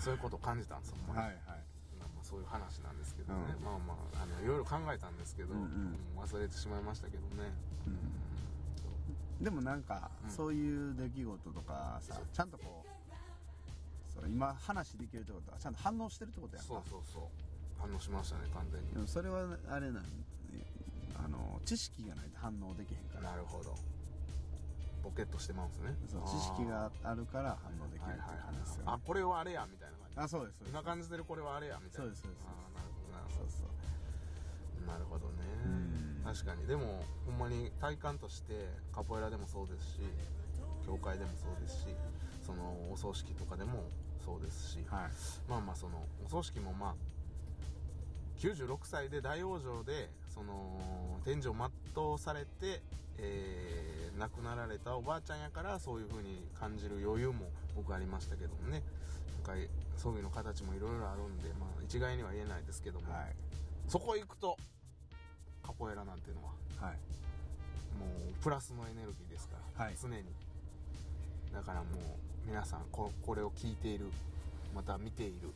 [0.00, 1.36] そういうことを感じたんですよ、はいはい。
[2.22, 3.64] そういう話なんですけどね、うん。
[3.64, 5.64] まあまああのいろいろ考えたんですけど、うんうん。
[5.64, 7.52] うん忘れてしまいましたけどね、
[9.40, 10.30] でもなんか、うん。
[10.30, 16.72] そういう出来事とかさちゃんとこうその今話できるってことはちゃんと反応してるってことやんか。
[16.72, 17.22] そうそうそう。
[17.78, 18.90] 反応しましたね完全に。
[18.90, 20.04] でもそれはあれなん
[21.14, 23.30] あの知識がないと反応できへんから。
[23.30, 23.74] なるほど。
[25.04, 25.94] ボケっとしてまうんですね。
[26.10, 28.92] そう知識があるから反応できるっていう話ですよ、ね。
[28.92, 30.18] あこれはあれやみたいな感じ。
[30.18, 30.74] あそうですそうです。
[30.74, 32.10] 今感じてるこれはあれやみたいな。
[32.10, 32.44] そうですそうです。
[32.44, 33.22] あーなるほどな。
[33.22, 33.70] るほそうそう。
[34.82, 35.46] どなるほどね。
[35.64, 36.66] うん確かに。
[36.66, 40.00] でもほんまに体感としてカポエラでもそうですし
[40.86, 41.86] 教会でもそうですし
[42.44, 43.84] そのお葬式とかでも
[44.24, 45.10] そうですし、はい。
[45.48, 46.94] まあまあそのお葬式もまあ
[48.40, 52.82] 96歳で大往生でその天寿を全うされて、
[53.18, 58.82] えー亡くなられたおばあちゃんやからそういう風に感じる余裕も僕ありましたけどもね。
[59.46, 59.62] なんか
[59.96, 63.34] 葬儀の形もいろいろあるんで、まあ、一概には言えないですけども、はい。
[63.86, 64.56] そこ行くと
[65.68, 66.52] カポエラなんていうのは。
[66.80, 66.96] はい。
[68.00, 69.96] もうプラスのエネルギーですから、はい。
[70.00, 70.24] 常に。
[71.52, 74.06] だからもう皆さんここれを聞いている。
[74.74, 75.50] また見ている。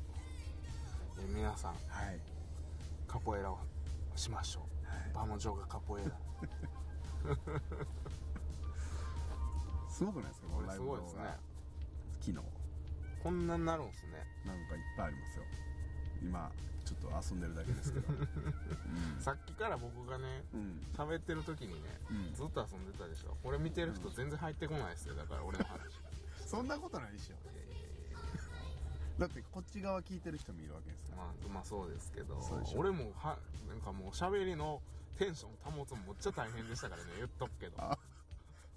[1.18, 1.76] えー皆さんは
[2.12, 2.20] い。
[3.08, 3.58] カポエラを
[4.14, 4.86] しましょう。
[4.86, 5.10] はい。
[5.14, 6.10] バモジョがカポエラ。
[9.88, 11.22] すごくないですかこのライブ動画すごいですね。
[12.20, 12.38] 昨日。
[13.22, 14.26] こんなになるんですね。
[14.44, 15.44] なんかいっぱいありますよ
[16.22, 16.50] 今
[16.84, 18.08] ちょっと遊んでるだけですけど。
[19.20, 22.34] さっきから僕がねうん、うん喋ってる時にね、うん。
[22.34, 23.36] ずっと遊んでたでしょ。
[23.42, 25.14] これ見てる人全然入ってこないですよ。
[25.14, 25.80] だから俺の話。
[26.46, 27.34] そんなことないでしょ。
[27.34, 28.18] いやいやいや
[29.18, 32.38] だってこっち側聞いてる人もいるわけですから、まあまあそうですけど
[32.76, 34.82] 俺もはなんかもう喋りの
[35.18, 37.10] テンション保つのめっちゃ大変でしたからね。
[37.16, 37.98] 言っとくけど、はあ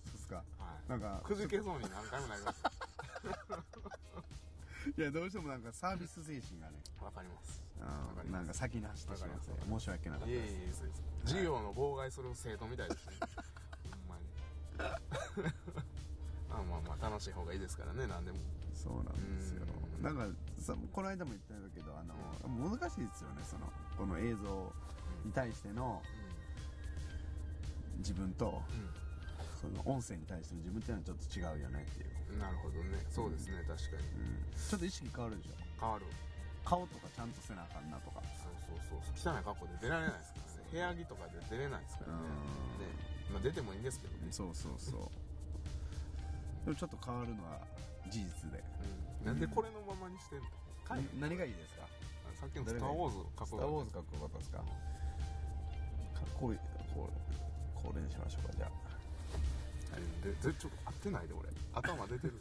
[0.05, 0.43] そうですか。
[0.87, 2.71] い、なんかくじけそうに何回もなりました
[4.97, 6.77] いやどうしてもなんかサービス精神がね。
[7.01, 7.61] わかります。
[7.81, 8.43] あわかります。
[8.43, 13.15] ーなんか先に走ってしまって申し訳なかったいえいえそうです授業の妨害する生徒みたいですね。
[13.89, 14.23] ほんまに。
[16.49, 18.37] まあまあまあ楽しい方がいいですからね何でも。
[18.73, 19.65] そうなんですよ。
[19.97, 20.03] うん。
[20.03, 22.15] なんかさこの間も言ったんだけどあの
[22.69, 24.73] 難しいですよねそのこの映像
[25.23, 26.01] に対しての
[27.97, 28.63] 自分と。
[28.69, 29.04] うんうん
[29.73, 33.01] そその音声に対しての自分っていうのはちょっと違うよねっていう、なるほどね。
[33.09, 34.07] そうですね、確かに。
[34.21, 35.57] うん、ちょっと意識変わるでしょ。
[35.79, 36.05] 変わる。
[36.65, 38.21] 顔とかちゃんとせなあかんなとか。
[38.41, 40.69] そうそうそう汚い格好で出られないですからね。
[40.71, 42.25] 部屋着とかで出れないですからね。
[42.81, 42.89] ね。
[43.33, 45.09] まあ、出てもいいんですけどね、そうそうそう。
[46.65, 47.61] でもちょっと変わるのは
[48.09, 48.61] 事実で、
[49.21, 50.45] うん、なんでこれのままにしてんの、
[50.83, 51.85] かい何がいいですか？
[52.41, 54.57] さっきの「スター・ウォーズ」かっスター・こよウォーズかっこよかったですか？
[54.57, 56.59] かっこいい。
[56.93, 57.13] これ
[57.81, 58.71] これにしましょうかじゃあ
[60.23, 61.49] ででちょっと合ってないで俺。
[61.73, 62.33] 頭出てる。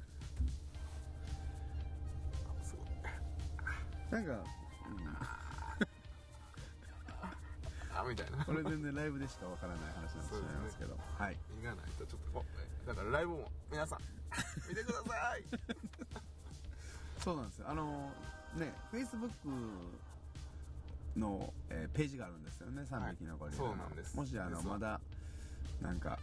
[2.47, 4.13] あすごい。
[4.13, 4.45] なんか、
[7.95, 8.45] あみたいな。
[8.45, 10.97] これ全然ライブでしかわからない話になってしまいますけど。
[11.19, 11.37] はい。
[11.63, 12.45] ないとちょっとお
[12.87, 13.99] だからライブも皆さん
[14.69, 15.45] 見てください。
[17.23, 17.71] そうなんですよ。
[17.71, 18.13] あの
[18.57, 19.31] ね Facebook
[21.17, 24.17] の、えーページがあるんですよね3匹のゴリラの、そうなんです。
[24.17, 25.01] もしあのまだ
[25.81, 26.19] なんか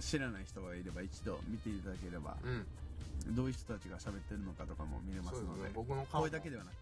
[0.00, 5.70] 知らない人がいれば一度見ていただければ、うん、どういう人たちが喋ってるのかとかも見れますのでそうですね。
[5.74, 6.28] 僕の顔も。
[6.28, 6.74] 声だけではなく、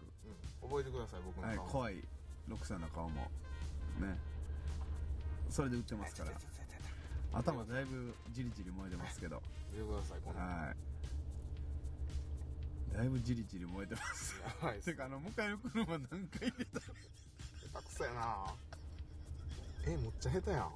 [0.63, 2.03] うん、覚えてください僕のはい、顔、怖い
[2.47, 3.31] ロクさんの顔も。
[3.99, 4.17] ね。
[5.49, 6.31] それで売ってますから。
[7.33, 9.41] 頭だいぶじりじり燃えてますけど。
[9.73, 10.19] 見てください。
[10.23, 10.75] このはい。
[12.97, 14.35] だいぶじりじり燃えてます。
[14.41, 14.77] やばい。
[14.77, 16.79] っすてかあの向かいの車何回入れた？
[16.79, 16.87] 下
[17.81, 18.53] 手くそやな。
[19.87, 20.71] えむっちゃ下手やん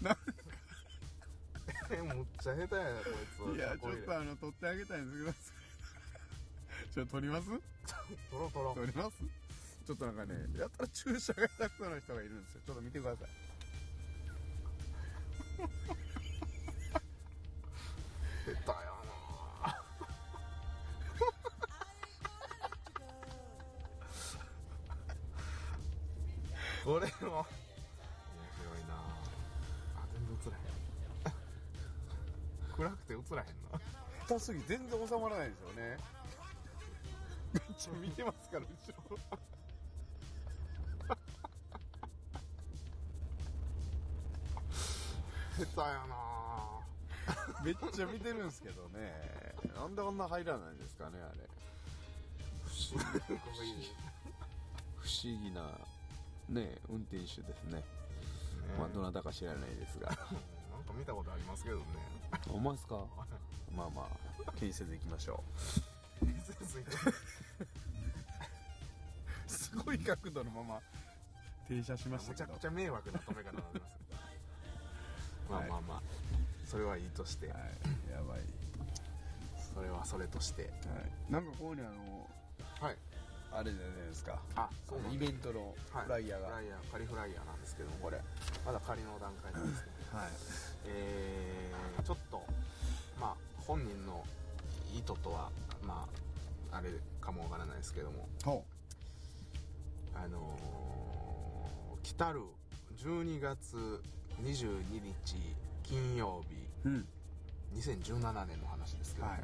[0.00, 0.10] む
[2.22, 3.10] っちゃ下手やなこ
[3.50, 3.56] いつ。
[3.56, 5.36] いやちょっとあの撮ってあげたいんですけど。
[6.94, 7.48] ちょっと撮ります？
[8.30, 9.16] トロトロ撮ります？
[9.86, 12.60] ちょっとなんかねやったら注射が下手くそな人がいるんですよ。
[12.66, 13.28] ちょっと見てください
[34.46, 35.98] すぎ全然収まらないですよね。
[37.52, 38.68] めっちゃ見てますから後
[39.10, 39.18] ろ
[45.58, 46.14] 下手やな
[47.64, 49.12] めっちゃ見てるんですけどね。
[49.74, 51.40] なんであんな入らないんですかねあれ。
[52.70, 53.02] すごい
[54.98, 55.62] 不思議な
[56.48, 57.82] ね運転手ですね。
[58.78, 60.16] まあどなたか知らないですが
[60.76, 61.82] なんか見たことありますけどね。
[62.48, 63.04] 思いますか？
[63.74, 64.06] まあま
[64.46, 65.42] あ気にせず行きましょ
[66.20, 66.94] ついてう
[69.46, 70.80] すごい角度のまま
[71.68, 72.52] 停車しましたけど。
[72.52, 73.82] むちゃくちゃ迷惑な止め方になります
[75.48, 76.02] まあまあまあ。
[76.66, 77.48] それはいいとして。
[77.48, 77.56] はい。
[78.12, 78.40] やばい、
[79.74, 80.62] それはそれとして。
[80.62, 82.28] はい、なんかここにあの
[82.80, 82.96] はい。
[83.52, 84.38] あれじゃないですか。
[84.56, 86.48] あそうイベントのフライヤーが。
[86.48, 88.20] フライヤー仮フライヤーなんですけどもこれ。
[88.66, 90.26] まだ仮の段階なんですねはい。
[90.86, 92.42] えー、ちょっと
[93.20, 93.34] まあ
[93.66, 94.24] 本人の
[94.94, 95.50] 意図とは
[95.86, 96.06] ま
[96.72, 96.88] ああれ
[97.20, 98.26] かもわからないですけども。
[98.44, 98.64] ほ
[100.14, 102.40] あのー、来たる
[102.96, 103.76] 12月
[104.42, 105.36] 22日
[105.82, 106.56] 金曜日。
[106.86, 107.06] ううん
[107.74, 109.40] 2017年の話ですけど、はい。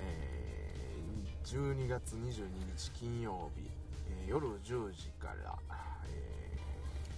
[0.00, 0.72] えー
[1.44, 3.62] 12月22日金曜日、
[4.24, 5.56] えー夜10時から、
[6.08, 6.58] え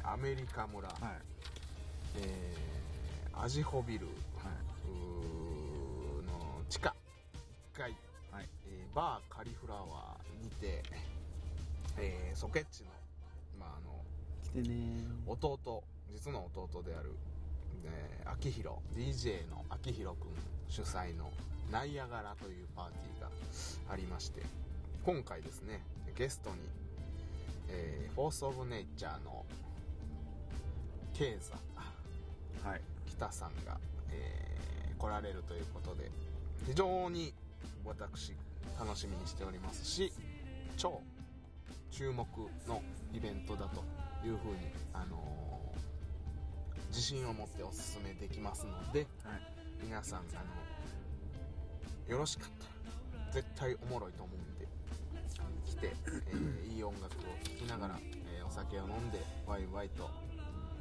[0.04, 1.00] ーアメリカ村、はい
[2.16, 2.54] えー
[3.36, 4.12] アジホビル、は
[4.86, 6.94] うーの地下
[7.74, 7.90] 1階、
[8.30, 8.48] はい。
[8.68, 10.82] えーバーカリフラワーにて、
[11.98, 12.90] えーソケッチの,、
[13.58, 14.04] まあ、あの
[14.44, 14.76] 来てね。
[15.26, 17.10] 弟実の弟である、
[17.84, 20.30] えー、秋広 DJ の秋広君
[20.68, 21.30] 主催の
[21.72, 23.30] ナイアガラというパーティーが
[23.92, 24.42] ありまして
[25.04, 25.80] 今回ですね
[26.16, 26.56] ゲストに、
[27.68, 29.44] えーフォース・オブ・ネイチャーの
[31.14, 31.73] ケイザはい
[33.16, 33.78] 北さんが、
[34.10, 34.54] えー
[34.96, 36.10] 来られるということで
[36.66, 37.34] 非常に
[37.84, 38.32] 私
[38.78, 40.10] 楽しみにしておりますし
[40.78, 41.02] 超
[41.90, 42.26] 注目
[42.66, 42.80] の
[43.12, 43.84] イベントだと
[44.26, 45.24] いうふうに、あのー
[46.88, 49.42] 自信を持ってお勧めできますのではい。
[49.82, 50.22] 皆さん、あ
[52.08, 54.68] のよろしかったら絶対おもろいと思うんで
[55.66, 57.98] 来て、えーいい音楽を聴きながら、
[58.32, 60.08] えーお酒を飲んでワイワイと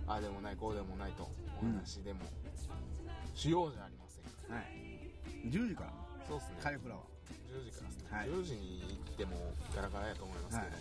[0.08, 1.30] ああでもないこうでもないと。
[1.62, 2.20] お話でも。
[3.34, 5.50] しようじゃありませんか、はい。
[5.50, 5.94] 10時から。
[6.28, 6.56] そうですね。
[6.62, 7.02] カリフラワ
[7.50, 8.28] 10時からですね、はい。
[8.30, 10.72] 10時に行ってもガラガラやと思いますけど、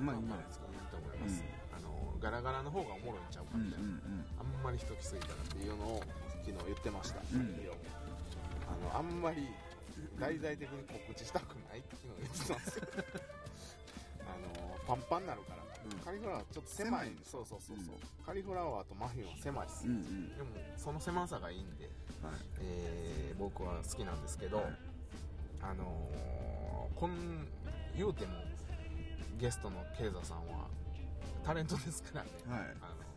[0.00, 0.18] ーまあい。
[0.18, 0.26] いん。
[0.26, 0.66] じゃないですか。
[0.66, 1.44] いいと思います、
[1.76, 3.58] あのガラガラの方がおもろいんちゃうかう。
[3.58, 3.88] んうんみたいな、
[4.40, 6.02] あんまり人来すぎたらっていうのを
[6.44, 7.54] 昨日言ってました、うん。
[8.66, 9.46] あのあんまり
[10.18, 12.88] 大々的に告知したくないっていうのを言ってたんですよ。
[14.26, 15.62] あのパンパンになるから。
[15.62, 15.69] うん
[16.04, 17.12] カリフラワーちょっと狭い。
[17.24, 20.36] そうそうそうそう、うカリフラワーとマフィンは狭いっす、うんうん。
[20.36, 21.84] でもその狭さがいいんで、
[22.22, 22.34] はい。
[22.60, 24.66] えー僕は好きなんですけど、はい。
[25.62, 27.46] あのーこん
[27.96, 28.32] 言うても
[29.38, 30.66] ゲストのケイザさんは
[31.44, 32.24] タレントですから。
[32.24, 32.60] ね、はい。
[32.82, 33.10] あの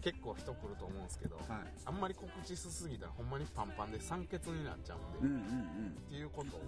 [0.00, 1.46] 結構人来ると思うんですけど、はい。
[1.84, 6.60] あんまり告知しすぎたらほんまにパンパンで酸欠になっちゃうんで、うんうんっていうことを、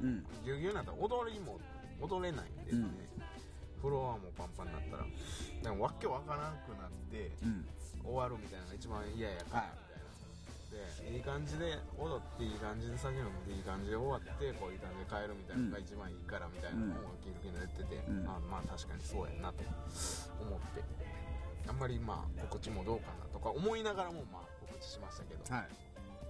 [0.00, 0.24] うん。
[0.44, 1.60] ぎゅうぎゅうになったら踊りも
[2.00, 2.86] 踊れないんですね、
[3.82, 7.66] フロアもパンパンになったらでもわけわからなくなってうん。
[8.02, 18.26] 終わるみたいなのが一番嫌やからみたいな、でいい感じで踊っていい感じで酒飲んでいい感じで終わってこういい感じで帰るみたいなのが一番いいからみたいなのをキルキル言ってて、うん。
[18.26, 19.62] あまあ確かにそうやなと
[20.42, 20.82] 思って。
[21.68, 25.70] あんまりまあ告知もどうかなとか思いながらもまあ告知しましたけど、はい。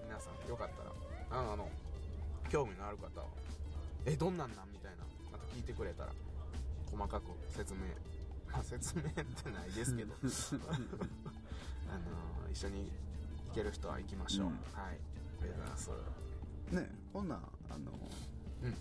[0.05, 0.93] 皆さんよかったら
[1.41, 1.65] ああの
[2.53, 3.25] 興味のある方は
[4.05, 5.01] えどんなんなんみたいな
[5.33, 6.13] また聞いてくれたら
[6.93, 7.79] 細かく説明
[8.51, 10.13] まあ説明ってないですけど。
[11.89, 12.91] あの一緒に
[13.47, 14.53] 行ける人は行きましょう、うん。
[14.73, 14.99] はい。
[15.41, 15.89] ありがとうございます。
[16.71, 17.91] ねこんなんあの
[18.63, 18.73] うん。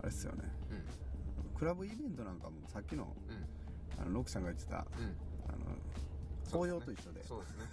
[0.00, 0.52] あれっすよね。
[0.70, 1.54] うん。
[1.56, 4.02] クラブイベントなんかもさっきのうん。
[4.02, 5.06] あのロクさんが言ってたあうん
[5.60, 5.76] の
[6.50, 7.24] 紅葉と一緒で。
[7.24, 7.64] そうですね。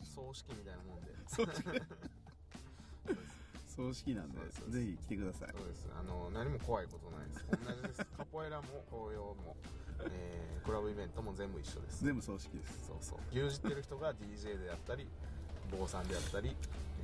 [0.02, 1.16] 葬式みたいなもんで
[3.76, 5.52] 葬式なんでぜひ来てください。
[5.52, 5.86] そうです。
[5.92, 7.46] あの何も怖いことないです。
[7.52, 8.06] 同じです。
[8.16, 9.56] カポエラも紅葉も、
[10.08, 12.04] えークラブイベントも全部一緒です。
[12.04, 12.88] 全部葬式です。
[12.88, 13.18] そうそう。
[13.30, 15.06] 牛耳ってる人が DJ であったり
[15.70, 16.56] 坊さんであったり、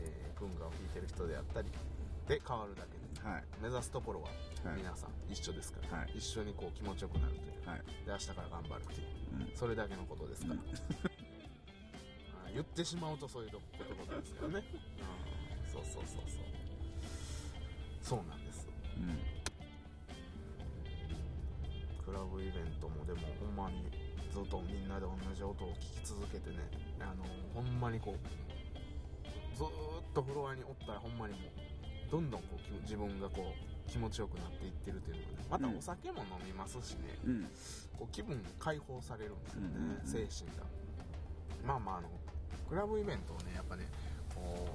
[0.02, 1.70] えー、文化を弾いてる人であったり
[2.26, 3.44] で変わるだけではい。
[3.62, 4.30] 目指すところは
[4.64, 4.78] はい。
[4.78, 6.12] 皆さん一緒ですから、はい。
[6.16, 7.78] 一緒にこう気持ちよくなるというはい。
[7.87, 9.06] で明日から頑張るっていう。
[9.50, 9.56] うん。
[9.56, 10.62] それだけのことですから、うん。
[12.52, 13.61] 言ってしまうとそういうこ
[14.06, 14.62] とですよね、
[15.64, 16.52] うん、そうそうそうそう
[18.03, 18.69] そうなんです。
[18.99, 19.17] うん。
[22.05, 23.88] クラブイベントもでもほんまに
[24.31, 26.57] ずっとみんなで同じ音を聴き続けてね。
[27.01, 28.19] あのほんまにこう
[29.57, 29.71] ずーっ
[30.15, 35.38] とフロアにおったらほんまにもうどんどんこう気自分がこう気持ちよくなっていってるというのがね。
[35.51, 35.79] またうん。
[35.79, 37.45] お酒も飲みますしね、うん。
[37.99, 40.07] こう気分が解放されるんですよね、うんうんうん。
[40.07, 40.65] 精神が。
[41.67, 42.09] まあまああの
[42.69, 43.87] クラブイベントをねやっぱね
[44.35, 44.69] こ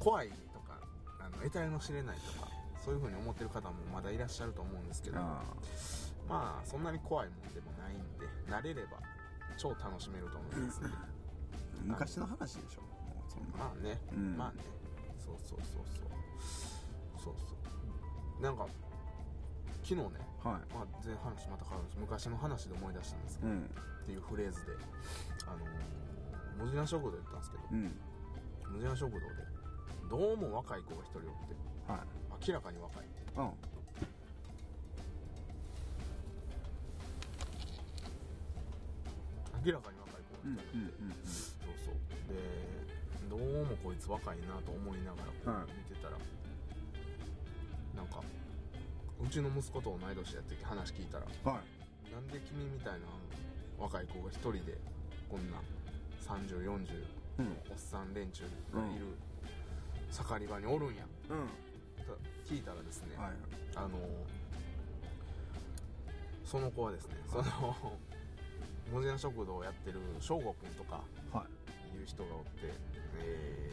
[0.00, 0.78] う怖いとか
[1.20, 2.48] あの得体の知れないとか
[2.86, 5.42] そういう風に思ってる方もまだいらっしゃると思うんですけどあ
[6.28, 9.02] まあそんなに怖いもんでもないんで慣れれば
[9.58, 11.16] 超楽しめると思いますんでー
[11.84, 12.82] 昔の話でしょ。
[12.82, 14.36] もうそんなまあね、うん。
[14.36, 14.64] まあね。
[15.18, 16.10] そうそうそうそう。
[17.22, 17.54] そうそ
[18.38, 18.42] う。
[18.42, 18.66] なんか
[19.82, 20.02] 昨日ね、
[20.42, 21.98] はまあ、全然話また変わるんです。
[22.00, 23.62] 昔の話で思い出したんですけど、いうん。
[23.62, 24.72] っていうフレーズで
[25.46, 27.82] あのー、ムジナ食堂行ったんですけどうん。
[28.74, 29.26] ムジナ食堂で
[30.10, 31.54] どうも若い子が一人おって
[31.86, 32.00] はい
[32.46, 33.04] 明らかに若い。
[33.36, 33.50] うん。
[39.64, 41.14] 明らかに若い子うんが一人おって、うんうん。
[41.26, 41.94] そうそう。
[42.30, 42.38] で
[43.28, 45.64] どうもこいつ若いなと思いながらこはい。
[45.64, 46.16] う見てたら、
[47.96, 48.22] なんか
[49.18, 52.12] うちの息子と同い年やって話聞いたらはい。
[52.12, 53.06] なんで君みたいな
[53.78, 54.78] 若い子が一人で
[55.28, 55.58] こんな
[56.22, 56.78] 3040
[57.38, 57.50] うん。
[57.50, 59.18] のおっさん連中がいる
[60.12, 61.02] 盛り場におるんや。
[61.30, 61.48] うん。
[61.48, 61.65] と
[62.48, 63.32] 聞いたらですね、はい
[63.74, 63.88] あの
[66.44, 67.42] その子はですねその
[68.92, 71.42] 文字な食堂をやってる翔吾くんとかは
[71.92, 71.98] い。
[71.98, 72.48] いう人がおって、
[73.24, 73.70] え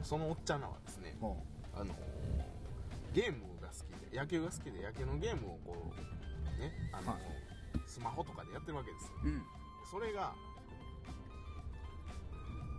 [0.00, 1.36] ーそのおっちゃんらはですねほ
[1.74, 1.92] あの
[3.12, 7.20] ゲームが好きで野球が好きで野球のゲームをこうねあの、はい。
[7.86, 9.10] スマホとかでやってるわけですよ。
[9.24, 9.42] ううん。
[9.90, 10.32] それが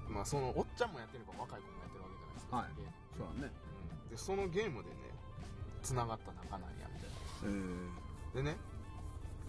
[0.08, 2.66] まあそのおっちゃんもやってるから若い子もやってるわけじゃないですか、はい。
[3.18, 3.52] そうだね。
[3.64, 3.69] うん
[4.10, 4.96] でそのゲームでね
[5.82, 6.88] つながった仲なんや。
[6.94, 7.10] みたい
[7.44, 8.36] えー。
[8.36, 8.58] なでね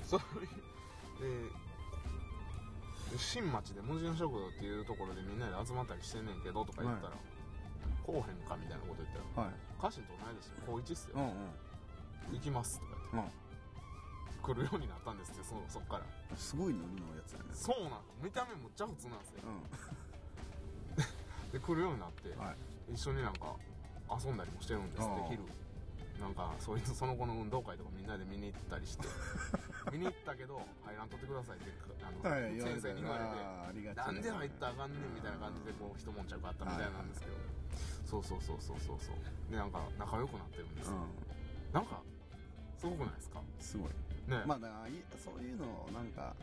[0.05, 1.51] そういう
[3.11, 7.15] で新町で無人食堂っていうところでみんなで集まったりしてんねんけどとか言ったら、
[8.07, 13.41] こうへんかみたいなこと言ったらはい家臣と同いですよ高1っすようんうん行きますとか言ってうん。
[14.41, 16.07] 来るようになったんですってそそっから。
[16.37, 17.51] すごいノリのやつやね。
[17.53, 19.43] そうなん見た目むっちゃ普通なんですよ。
[21.51, 22.95] う で来るようになって、んはい。
[22.95, 23.55] 一緒になんか
[24.11, 25.23] 遊んだりもしてるんですって。
[25.31, 25.43] 昼
[26.21, 29.09] なんかそいつその子の運動会とかみんなで見に行ったりして。
[29.91, 31.73] 見に行ったけど入らんとってくださいって
[32.05, 33.25] あの、はい先生に言われ
[33.81, 37.33] てなんで入ったらあかんねんみたいな感じでこう一悶着あったみたいなんですけど。
[38.05, 39.17] そうそうそうそうそうそう
[39.51, 42.03] でなんか仲良くなってるんですよ、うなんか
[42.77, 43.39] すごくないですか？
[43.39, 43.91] んすごい。
[44.27, 44.43] ね。
[44.45, 46.35] まあだからいそういうのなんか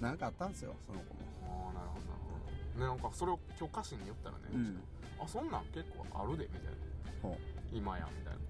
[0.00, 1.20] なんかあったんですよその子も。
[1.44, 2.38] ああなるほどなるほ
[2.74, 2.80] ど。
[2.80, 4.82] でなんかそれを今日歌詞に言ったらね、うん。
[5.20, 6.70] あそんなん結構あるでみたいな
[7.72, 8.40] 今やみたいな。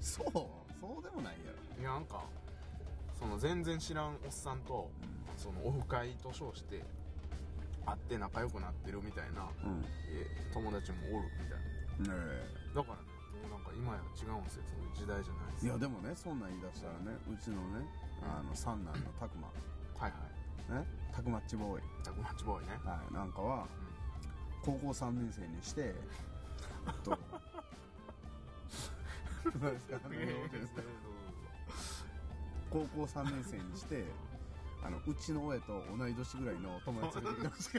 [0.00, 1.80] そうそうでもないやろ。
[1.80, 2.22] いやなんか
[3.18, 4.90] その全然知らんおっさんと
[5.36, 6.82] そのオフ会と称して
[7.86, 9.84] 会って仲良くなってるみたいな、うん。
[10.08, 12.14] えー友達もおるみたいな。
[12.14, 12.20] ね
[12.74, 13.02] だからね
[13.42, 14.62] もうなんか今や違うんですよ。
[14.66, 15.66] そういう時代じゃないです。
[15.66, 17.86] えいやでもねそんなん言い出したらねうちのね
[18.22, 19.48] あの三男のたくま
[20.00, 20.16] はいは
[20.76, 20.80] い。
[20.80, 20.86] ね？
[21.12, 21.82] たくまっちボーイ。
[22.04, 23.66] タクマッチボーイね、はいなんかはう
[24.64, 25.94] 高校3年生にして
[27.04, 27.18] と
[32.70, 34.04] 高校3年生にして
[34.82, 37.70] あのうちの親と同い年ぐらいの友達連れてきてほしい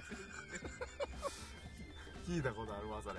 [2.31, 3.15] 聞いたことあるわそれ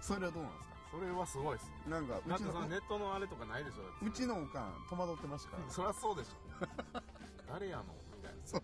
[0.00, 7.00] それはどうなんですかそれはすごいっすなんかうちだってそのネットのあれとかないでしょうちのおかん戸惑ってましたからそりゃそうでしょ
[7.48, 7.84] 誰やの
[8.16, 8.62] みたいなそう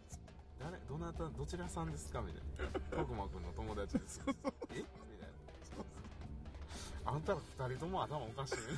[0.61, 2.43] 誰どなたどちらさんですかみたい
[2.91, 4.21] な徳間君の友達です
[4.73, 4.85] え
[7.07, 8.63] あんたら二人とも頭おかしいね。
[8.63, 8.73] い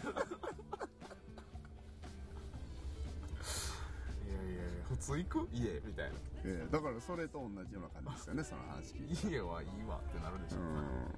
[4.29, 4.85] やいやいや。
[4.89, 5.49] 普通行く？
[5.53, 6.17] 家みたいな。
[6.45, 9.37] ええだからそれと同じような感じですよねその話聞いて。
[9.37, 11.11] 家はいいわってなるでしょ、うん。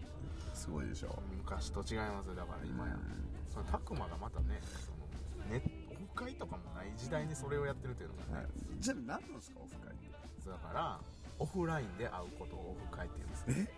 [0.54, 1.18] すごいでしょ。
[1.36, 2.96] 昔と違いますよだから今や、
[3.48, 4.98] その拓磨がまたねその
[5.50, 10.08] ネオフ会とかもない時代にそれをやってるっていうのがね、はい、じゃあ何なんですかオフ会って。
[10.48, 11.00] だから
[11.38, 13.77] オフラインで会うことをオフ会って言うんですえ？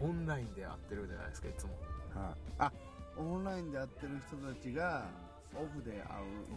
[0.00, 1.70] オンラインで会ってるじゃないですかいつも。
[2.14, 2.34] はい。
[2.58, 2.72] あ
[3.16, 5.08] オンラインで会ってる人たちが
[5.54, 6.02] オフで会う。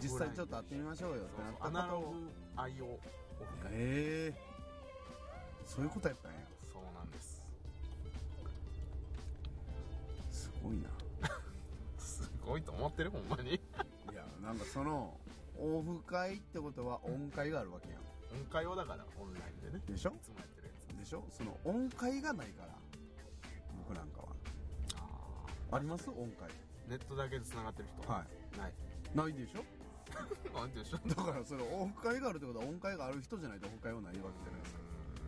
[0.00, 2.98] 実際ちょっと会ってみましょうよってなったアナログ愛用オ
[3.38, 3.70] フ会。
[3.72, 4.40] ええ。
[5.64, 6.38] そういうことやったんや。
[6.72, 7.46] そうなんです。
[10.30, 10.88] すごいな。
[11.98, 13.54] すごいと思ってるほんまに。
[13.54, 13.60] い
[14.14, 15.14] やなんかその
[15.58, 18.00] オフ会ってことは音会があるわけやん。
[18.38, 19.82] 音会をだからオンラインでね。
[19.88, 20.10] でしょ？
[20.10, 20.98] いつもやってるやつ。
[20.98, 21.24] でしょ？
[21.30, 22.74] その音会がないから
[23.90, 24.28] 僕なんかは。
[25.72, 26.08] ああります？
[26.10, 26.48] 音会
[26.88, 28.08] ネットだけで繋がってる人？
[28.12, 28.24] は
[28.56, 28.72] ない。
[29.12, 29.64] いないでしょ？
[30.54, 34.80] なんてでしょだからそれオフ会があるってことは音会がある人じゃないとオフ会はないわけじゃないですか。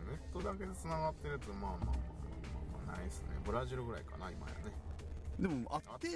[0.03, 0.11] うん。
[0.11, 3.27] ネットだけで繋がってるやつまあまあまあまあまあないですね。
[3.43, 4.61] ブラジルぐらいかな今やね。
[5.39, 6.09] でも会ってあって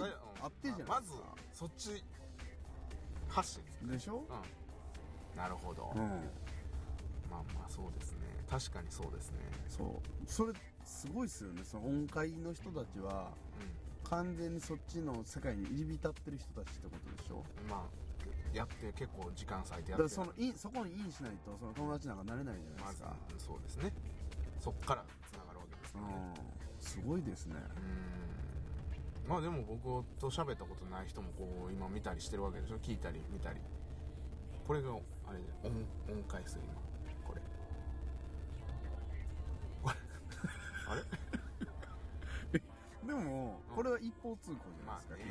[0.67, 1.11] じゃないまず
[1.51, 2.03] そっち
[3.29, 4.23] 発信ですでしょ？
[5.33, 5.37] うん。
[5.37, 6.01] なるほど、うん。
[7.29, 8.27] まあまあそうですね。
[8.49, 9.37] 確かにそうですね。
[9.69, 9.89] そう。
[10.25, 10.53] それ
[10.87, 11.61] すごいっすよね。
[11.63, 13.29] その音階の人たちは
[13.59, 17.43] う完全にそっちの世界に入り浸ってる人たちってことでしょ？
[17.43, 23.93] んまあやって結構時間割いてやってそのインそこにインしないとその友達なんかなれないじゃないですか、そうですね。
[24.59, 26.13] そっから繋がるわけですからね。
[26.23, 26.41] う
[26.81, 26.81] ん。
[26.81, 27.55] すごいですね。
[29.25, 29.29] うん。
[29.29, 32.77] まあでも僕と喋ったことない人もこう今見たりしてるわけでしょ？
[32.79, 33.59] 聞いたり見たり。
[34.65, 34.89] これが
[35.27, 35.71] あれで音
[36.11, 36.73] 音階数今
[37.27, 37.41] これ
[39.83, 39.95] これ
[40.87, 41.03] あれ？
[43.07, 45.23] でもこれは一方通行じゃないまあですか、ね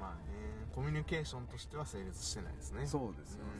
[0.00, 0.18] まあね。
[0.74, 2.80] コミュニケーションとしては成立してないですね。
[2.80, 3.50] 結構そうですよね、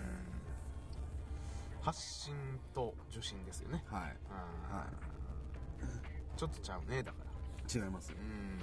[1.79, 1.83] うん。
[1.83, 2.35] 発信
[2.75, 3.85] と受信ですよね。
[3.87, 4.17] はい。
[4.29, 4.33] う
[4.73, 4.77] ん。
[4.77, 4.87] は
[6.37, 7.31] ちょっとちゃうねだから。
[7.31, 8.17] い違いますよ。
[8.19, 8.27] うん。
[8.27, 8.59] うん。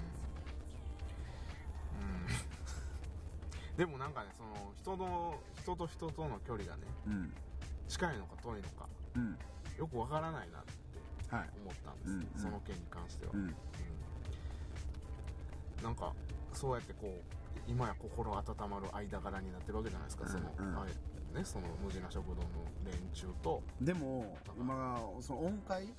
[3.78, 7.34] でもなんかねその人の人と人との距離がねうん。
[7.88, 9.38] 近いのか遠いのかうん。
[9.78, 10.72] よくわからないなって。
[10.72, 10.78] はい
[11.32, 12.28] 思ったんです、うんうん。
[12.36, 13.40] その件に関しては、うん。
[13.42, 13.56] うん。
[15.84, 16.14] なんか
[16.54, 17.22] そうやってこう
[17.68, 20.68] 今や心温まる間柄になってるわけじゃないですか、その、うん。
[20.68, 20.92] うんはい
[21.36, 22.42] ね、その無地な食堂の
[22.86, 23.62] 連中と。
[23.82, 25.84] でも今その音階？
[25.84, 25.94] 今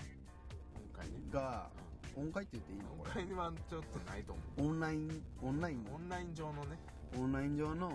[0.97, 1.13] 回ね。
[1.31, 1.69] が
[2.17, 2.87] 音階って言っていいの？
[2.97, 3.11] 今これ。
[3.13, 5.85] 回にはちょっとないと思オンラインオンライン？
[5.85, 6.79] うオンライン上のね、
[7.17, 7.91] オンライン上の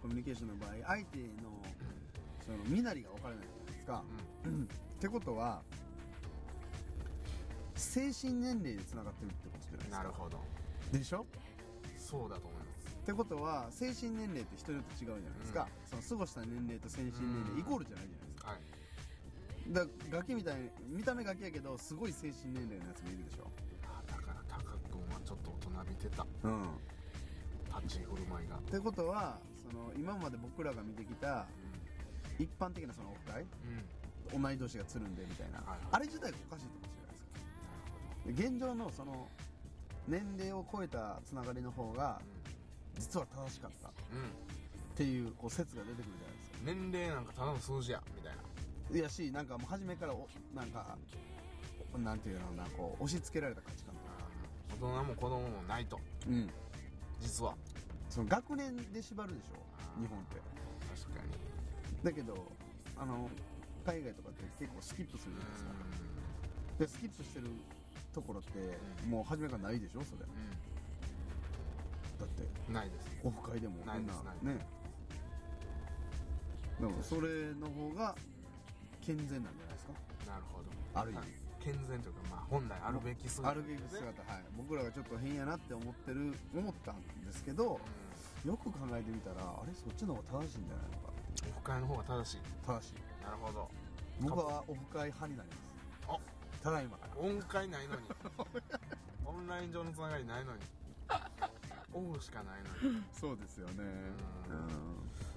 [0.00, 1.24] コミュニケーションの場合相手の
[2.44, 4.04] その身なりが分からないじゃないですか、
[4.46, 4.62] うん。
[4.62, 4.66] っ
[4.98, 5.62] てことは
[7.76, 9.96] 精神年齢でつながってるってことじゃないですか。
[9.98, 10.40] なるほど。
[10.92, 11.26] でしょ？
[11.98, 12.86] そうだと思います。
[13.02, 18.48] ってことは精神年齢って人によって違うじゃないですか、その過ごした年齢と精神年齢イコールじゃないじゃないですか。
[18.48, 18.60] はい。
[19.72, 23.50] だガキみたいに見た目ガキやけどすごい精神年齢のやつもいるでしょ。
[23.86, 26.26] あだからタカ君はちょっと大人びてた。
[26.44, 26.66] うん。
[27.82, 28.56] 立ち振る舞いが。
[28.56, 31.46] ってことはその今まで僕らが見てきた
[32.38, 37.01] 一般的なそのオフ会うん、うん、同い年がつるんでみたいな、はいあれ自体がおかしいってことじゃないですかで
[38.26, 39.28] 現状のその
[40.08, 42.20] 年齢を超えたつながりの方が
[42.98, 43.88] 実は正しかった。
[43.88, 43.92] っ
[44.94, 46.58] ていうこう説が出てくるじゃないですか。
[46.64, 48.98] 年齢なんかただの数字やみたいな。
[48.98, 50.98] いやしなんかもう初めからおなんか
[51.96, 53.94] なんていうのなこう押し付けられた価値観
[54.68, 55.98] 大人も子供もないと。
[56.28, 56.50] うん。
[57.20, 57.54] 実は。
[58.10, 59.56] その学年で縛るでしょ
[60.00, 60.36] 日本って。
[60.94, 62.04] 確かに。
[62.04, 62.52] だけど
[62.98, 63.30] あの
[63.86, 65.70] 海外とかって結構スキップするじゃないですか。
[66.78, 67.48] でスキップしてる
[68.12, 69.10] ところってうん。
[69.10, 70.02] もう初めからないでしょ？
[70.04, 70.22] それ。
[70.22, 70.28] う
[72.20, 72.70] だって。
[72.70, 73.10] んないです。
[73.24, 73.84] オフ会でも。
[73.84, 74.60] ないですないね。
[76.80, 78.14] でもそれの方が
[79.00, 79.92] 健全なんじゃないですか？
[80.26, 80.68] なるほど。
[80.94, 81.26] ある意味。
[81.62, 83.50] 健全というかまあ本来あるべき姿。
[83.50, 84.02] あるべき姿。
[84.02, 84.44] はい。
[84.56, 87.78] 僕らがちょっと変やなって思ってる思ったんですけど
[88.44, 91.10] よく考えてみたらあれそっちの方が正しいんじゃないのか？
[91.10, 92.38] うんオフ会の方が正しい。
[92.66, 92.94] 正しい。
[93.24, 93.68] なるほど。
[94.20, 95.58] 僕はオフ会派になります。
[95.62, 95.71] あ
[96.62, 96.96] ただいま。
[96.98, 98.02] から音階ないのに。
[99.26, 100.60] オンライン上のつながりないのに。
[101.92, 103.02] オフしかないのに。
[103.12, 103.84] そうですよね。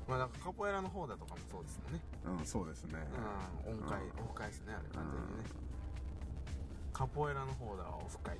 [0.07, 1.99] まあなんかカポエラの方だとかもそうですもんね。
[2.25, 2.99] うん、うん、そうですね。
[3.65, 4.09] うん音階うん。
[4.23, 5.49] オフ会ですねあれ完全にね。
[6.93, 8.37] カポエラの方だはオフ会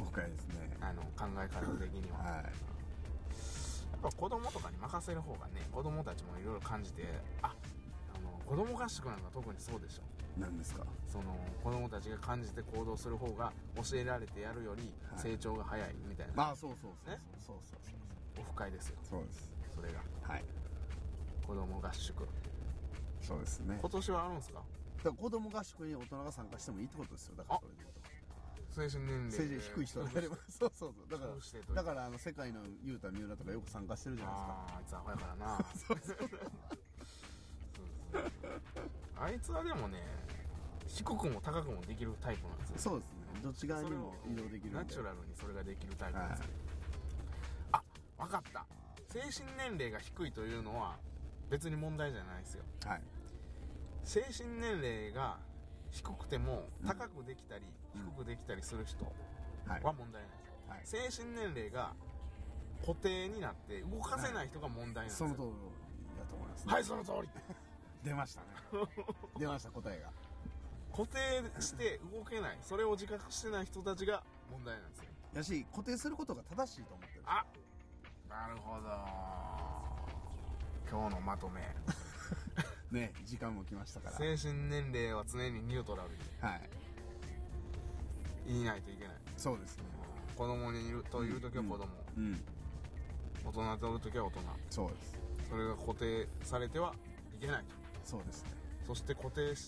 [0.00, 0.70] オフ会ですね。
[0.80, 2.18] あの考え方的には。
[2.18, 2.44] はい。
[2.44, 7.04] やっぱ子供とかに任せる方がね子供たちもいろいろ感じて
[7.42, 7.54] あ
[8.14, 10.02] あの子供合宿なんか特にそうでしょ
[10.38, 10.84] 何ですか？
[11.08, 15.20] その子供たちが感じて行動する方が教えられてやるよりはい。
[15.20, 17.18] 成長が早いみたいな、まあそうそうそうね？
[17.46, 17.92] そうそうそ
[18.40, 18.96] うオフ会ですよ。
[19.02, 19.52] そうそうです。
[19.76, 20.00] それが。
[20.22, 20.44] はい。
[21.46, 22.26] 子供合宿。
[23.20, 23.78] そうですね。
[23.80, 24.54] 今年はあるんですか？
[24.58, 27.34] だから子供合宿に大人が参加してもいいってことですよ。
[27.36, 29.30] だからそれで精神年齢。
[29.32, 31.10] 成人低い人がやれば そうそうそう。
[31.10, 34.48] だからだからあの世界の雄太三浦とかよく参加してるじゃないですか。
[34.48, 35.58] あああいつアホやからな。
[35.76, 36.30] そうそうそう
[39.22, 40.02] あいつはでもね
[40.88, 42.78] 低くも高くもできるタイプなんですよ。
[42.78, 43.40] そうですね。
[43.42, 46.46] どっち側にも移動できるナチュラルにそれができるタイプなんですよ、
[47.72, 47.82] あ
[48.18, 48.66] 分かった。
[49.08, 50.96] 精神年齢が低いというのは
[51.50, 52.64] 別に問題じゃないですよ。
[52.84, 53.02] はい。
[54.04, 55.38] 精神年齢が
[55.90, 56.88] 低くてもうん。
[56.88, 57.64] 高くできたり、
[57.94, 58.04] うん。
[58.10, 59.04] 低くできたりする人
[59.66, 59.82] はい。
[59.82, 60.94] は問題ないです。
[60.96, 61.10] はい。
[61.10, 61.94] 精神年齢が
[62.80, 66.72] 固定になって動かせない人が問題なんですよ、その通りだと思いますね。
[66.74, 67.28] はいその通り
[68.04, 68.46] 出ましたね。
[69.38, 70.10] 出ました答えが。
[70.92, 75.04] 固定して動けないそれを自覚してない人たちが問題なんですよ。
[75.34, 77.46] やし固定することが正しいと思ってるあ
[78.28, 78.88] なるほど。
[80.90, 81.62] 今日のまとめ。
[82.90, 84.16] ね時間も来ましたから。
[84.16, 86.16] 精神年齢は常にニュートラルに。
[86.40, 86.70] はい。
[88.46, 89.16] 言いないといけない。
[89.36, 89.84] そうですね。
[90.36, 91.86] 子供にいるといる時は子供、
[92.16, 92.44] うん
[93.44, 94.40] 大人といる時は大人。
[94.70, 95.18] そうです。
[95.48, 96.94] それが固定されては
[97.36, 98.50] いけないとそうですね。
[98.86, 99.62] そして固定し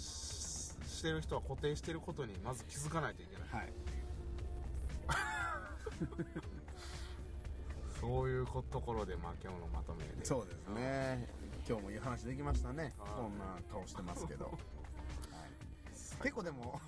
[0.87, 3.49] してる人は固定してることにまず気づかないといけない。
[3.51, 3.72] はい。
[8.01, 10.24] そういうこところでまあ今日のまとめで。
[10.24, 11.28] そうですね。
[11.68, 12.85] 今日もいい話できましたね。
[12.85, 12.93] はい。
[13.16, 14.57] こんな顔してますけど、 はい、
[16.22, 16.80] 結構でも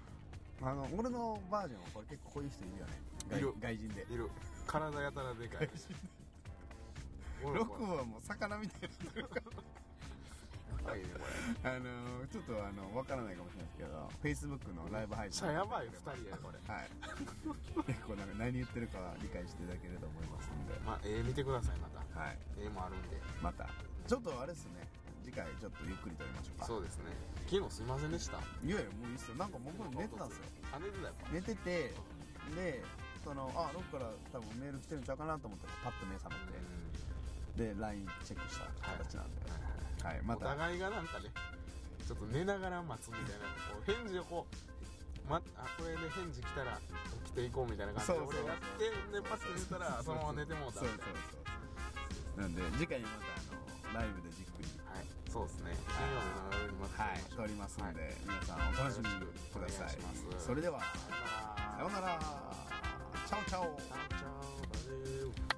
[0.62, 2.92] あの俺のバージョンはこれ結構こういう人いるよね。
[3.28, 3.54] 外いる。
[3.60, 4.06] 外人で。
[4.10, 4.30] いる。
[4.66, 5.70] 体やたらでかい。
[7.42, 7.74] 俺ロも。
[7.74, 9.42] ックはもう魚みたいになってるから
[10.84, 11.22] はいねこ
[11.62, 16.58] あのちょっとあのわからないかもしれないですけど Facebook のライブ配信れめっちゃやばい2人やこれ。
[16.66, 16.90] はい。
[17.86, 20.78] 結構なんか何言ってるかは理解していただけると思いますんで。
[20.84, 22.02] まあ絵見てくださいまた。
[22.18, 22.38] はい。
[22.58, 23.20] 絵もあるんで。
[23.40, 23.68] また。
[24.06, 24.88] ちょっとあれですね。
[25.22, 26.66] 次回ちょっとゆっくり撮りましょうか。
[26.66, 27.14] そうですね。
[27.46, 28.38] 昨日すいませんでした。
[28.38, 29.36] いやいやもういいっすよ。
[29.36, 30.44] なんか僕寝てたんですよ。
[30.74, 31.94] あ寝てたやっぱ寝てて
[32.56, 32.84] で
[33.22, 36.82] そのあどっから多分メール来てるんちゃうかなと思ってパッと目覚めて。
[37.52, 39.50] で LINE チェックした形なんで。
[39.50, 39.60] はい、
[40.24, 41.30] まおた互いがなんかね
[42.06, 46.78] ちょっと寝ながら待つみたいなこう返事をこう、ま、あこれで返事来たら
[47.24, 48.42] 起きていこうみたいな感じでそうそう。
[48.42, 51.20] 俺やってでパッと寝たらそのまま寝てもうたそうそうみたいな。
[51.22, 53.46] そうなんで次回またあ
[53.94, 54.68] のライブでじっくり。
[54.88, 55.06] はい。
[55.30, 55.76] そうですね。
[55.86, 57.04] 金曜日の夜にまた。
[57.04, 57.20] はい。
[57.36, 59.96] 撮りますんで、皆さんお楽しみにください。
[60.38, 62.18] それではさようなら。
[63.26, 63.76] チャオチャオ。
[63.76, 64.28] チャオチャ
[65.48, 65.51] オ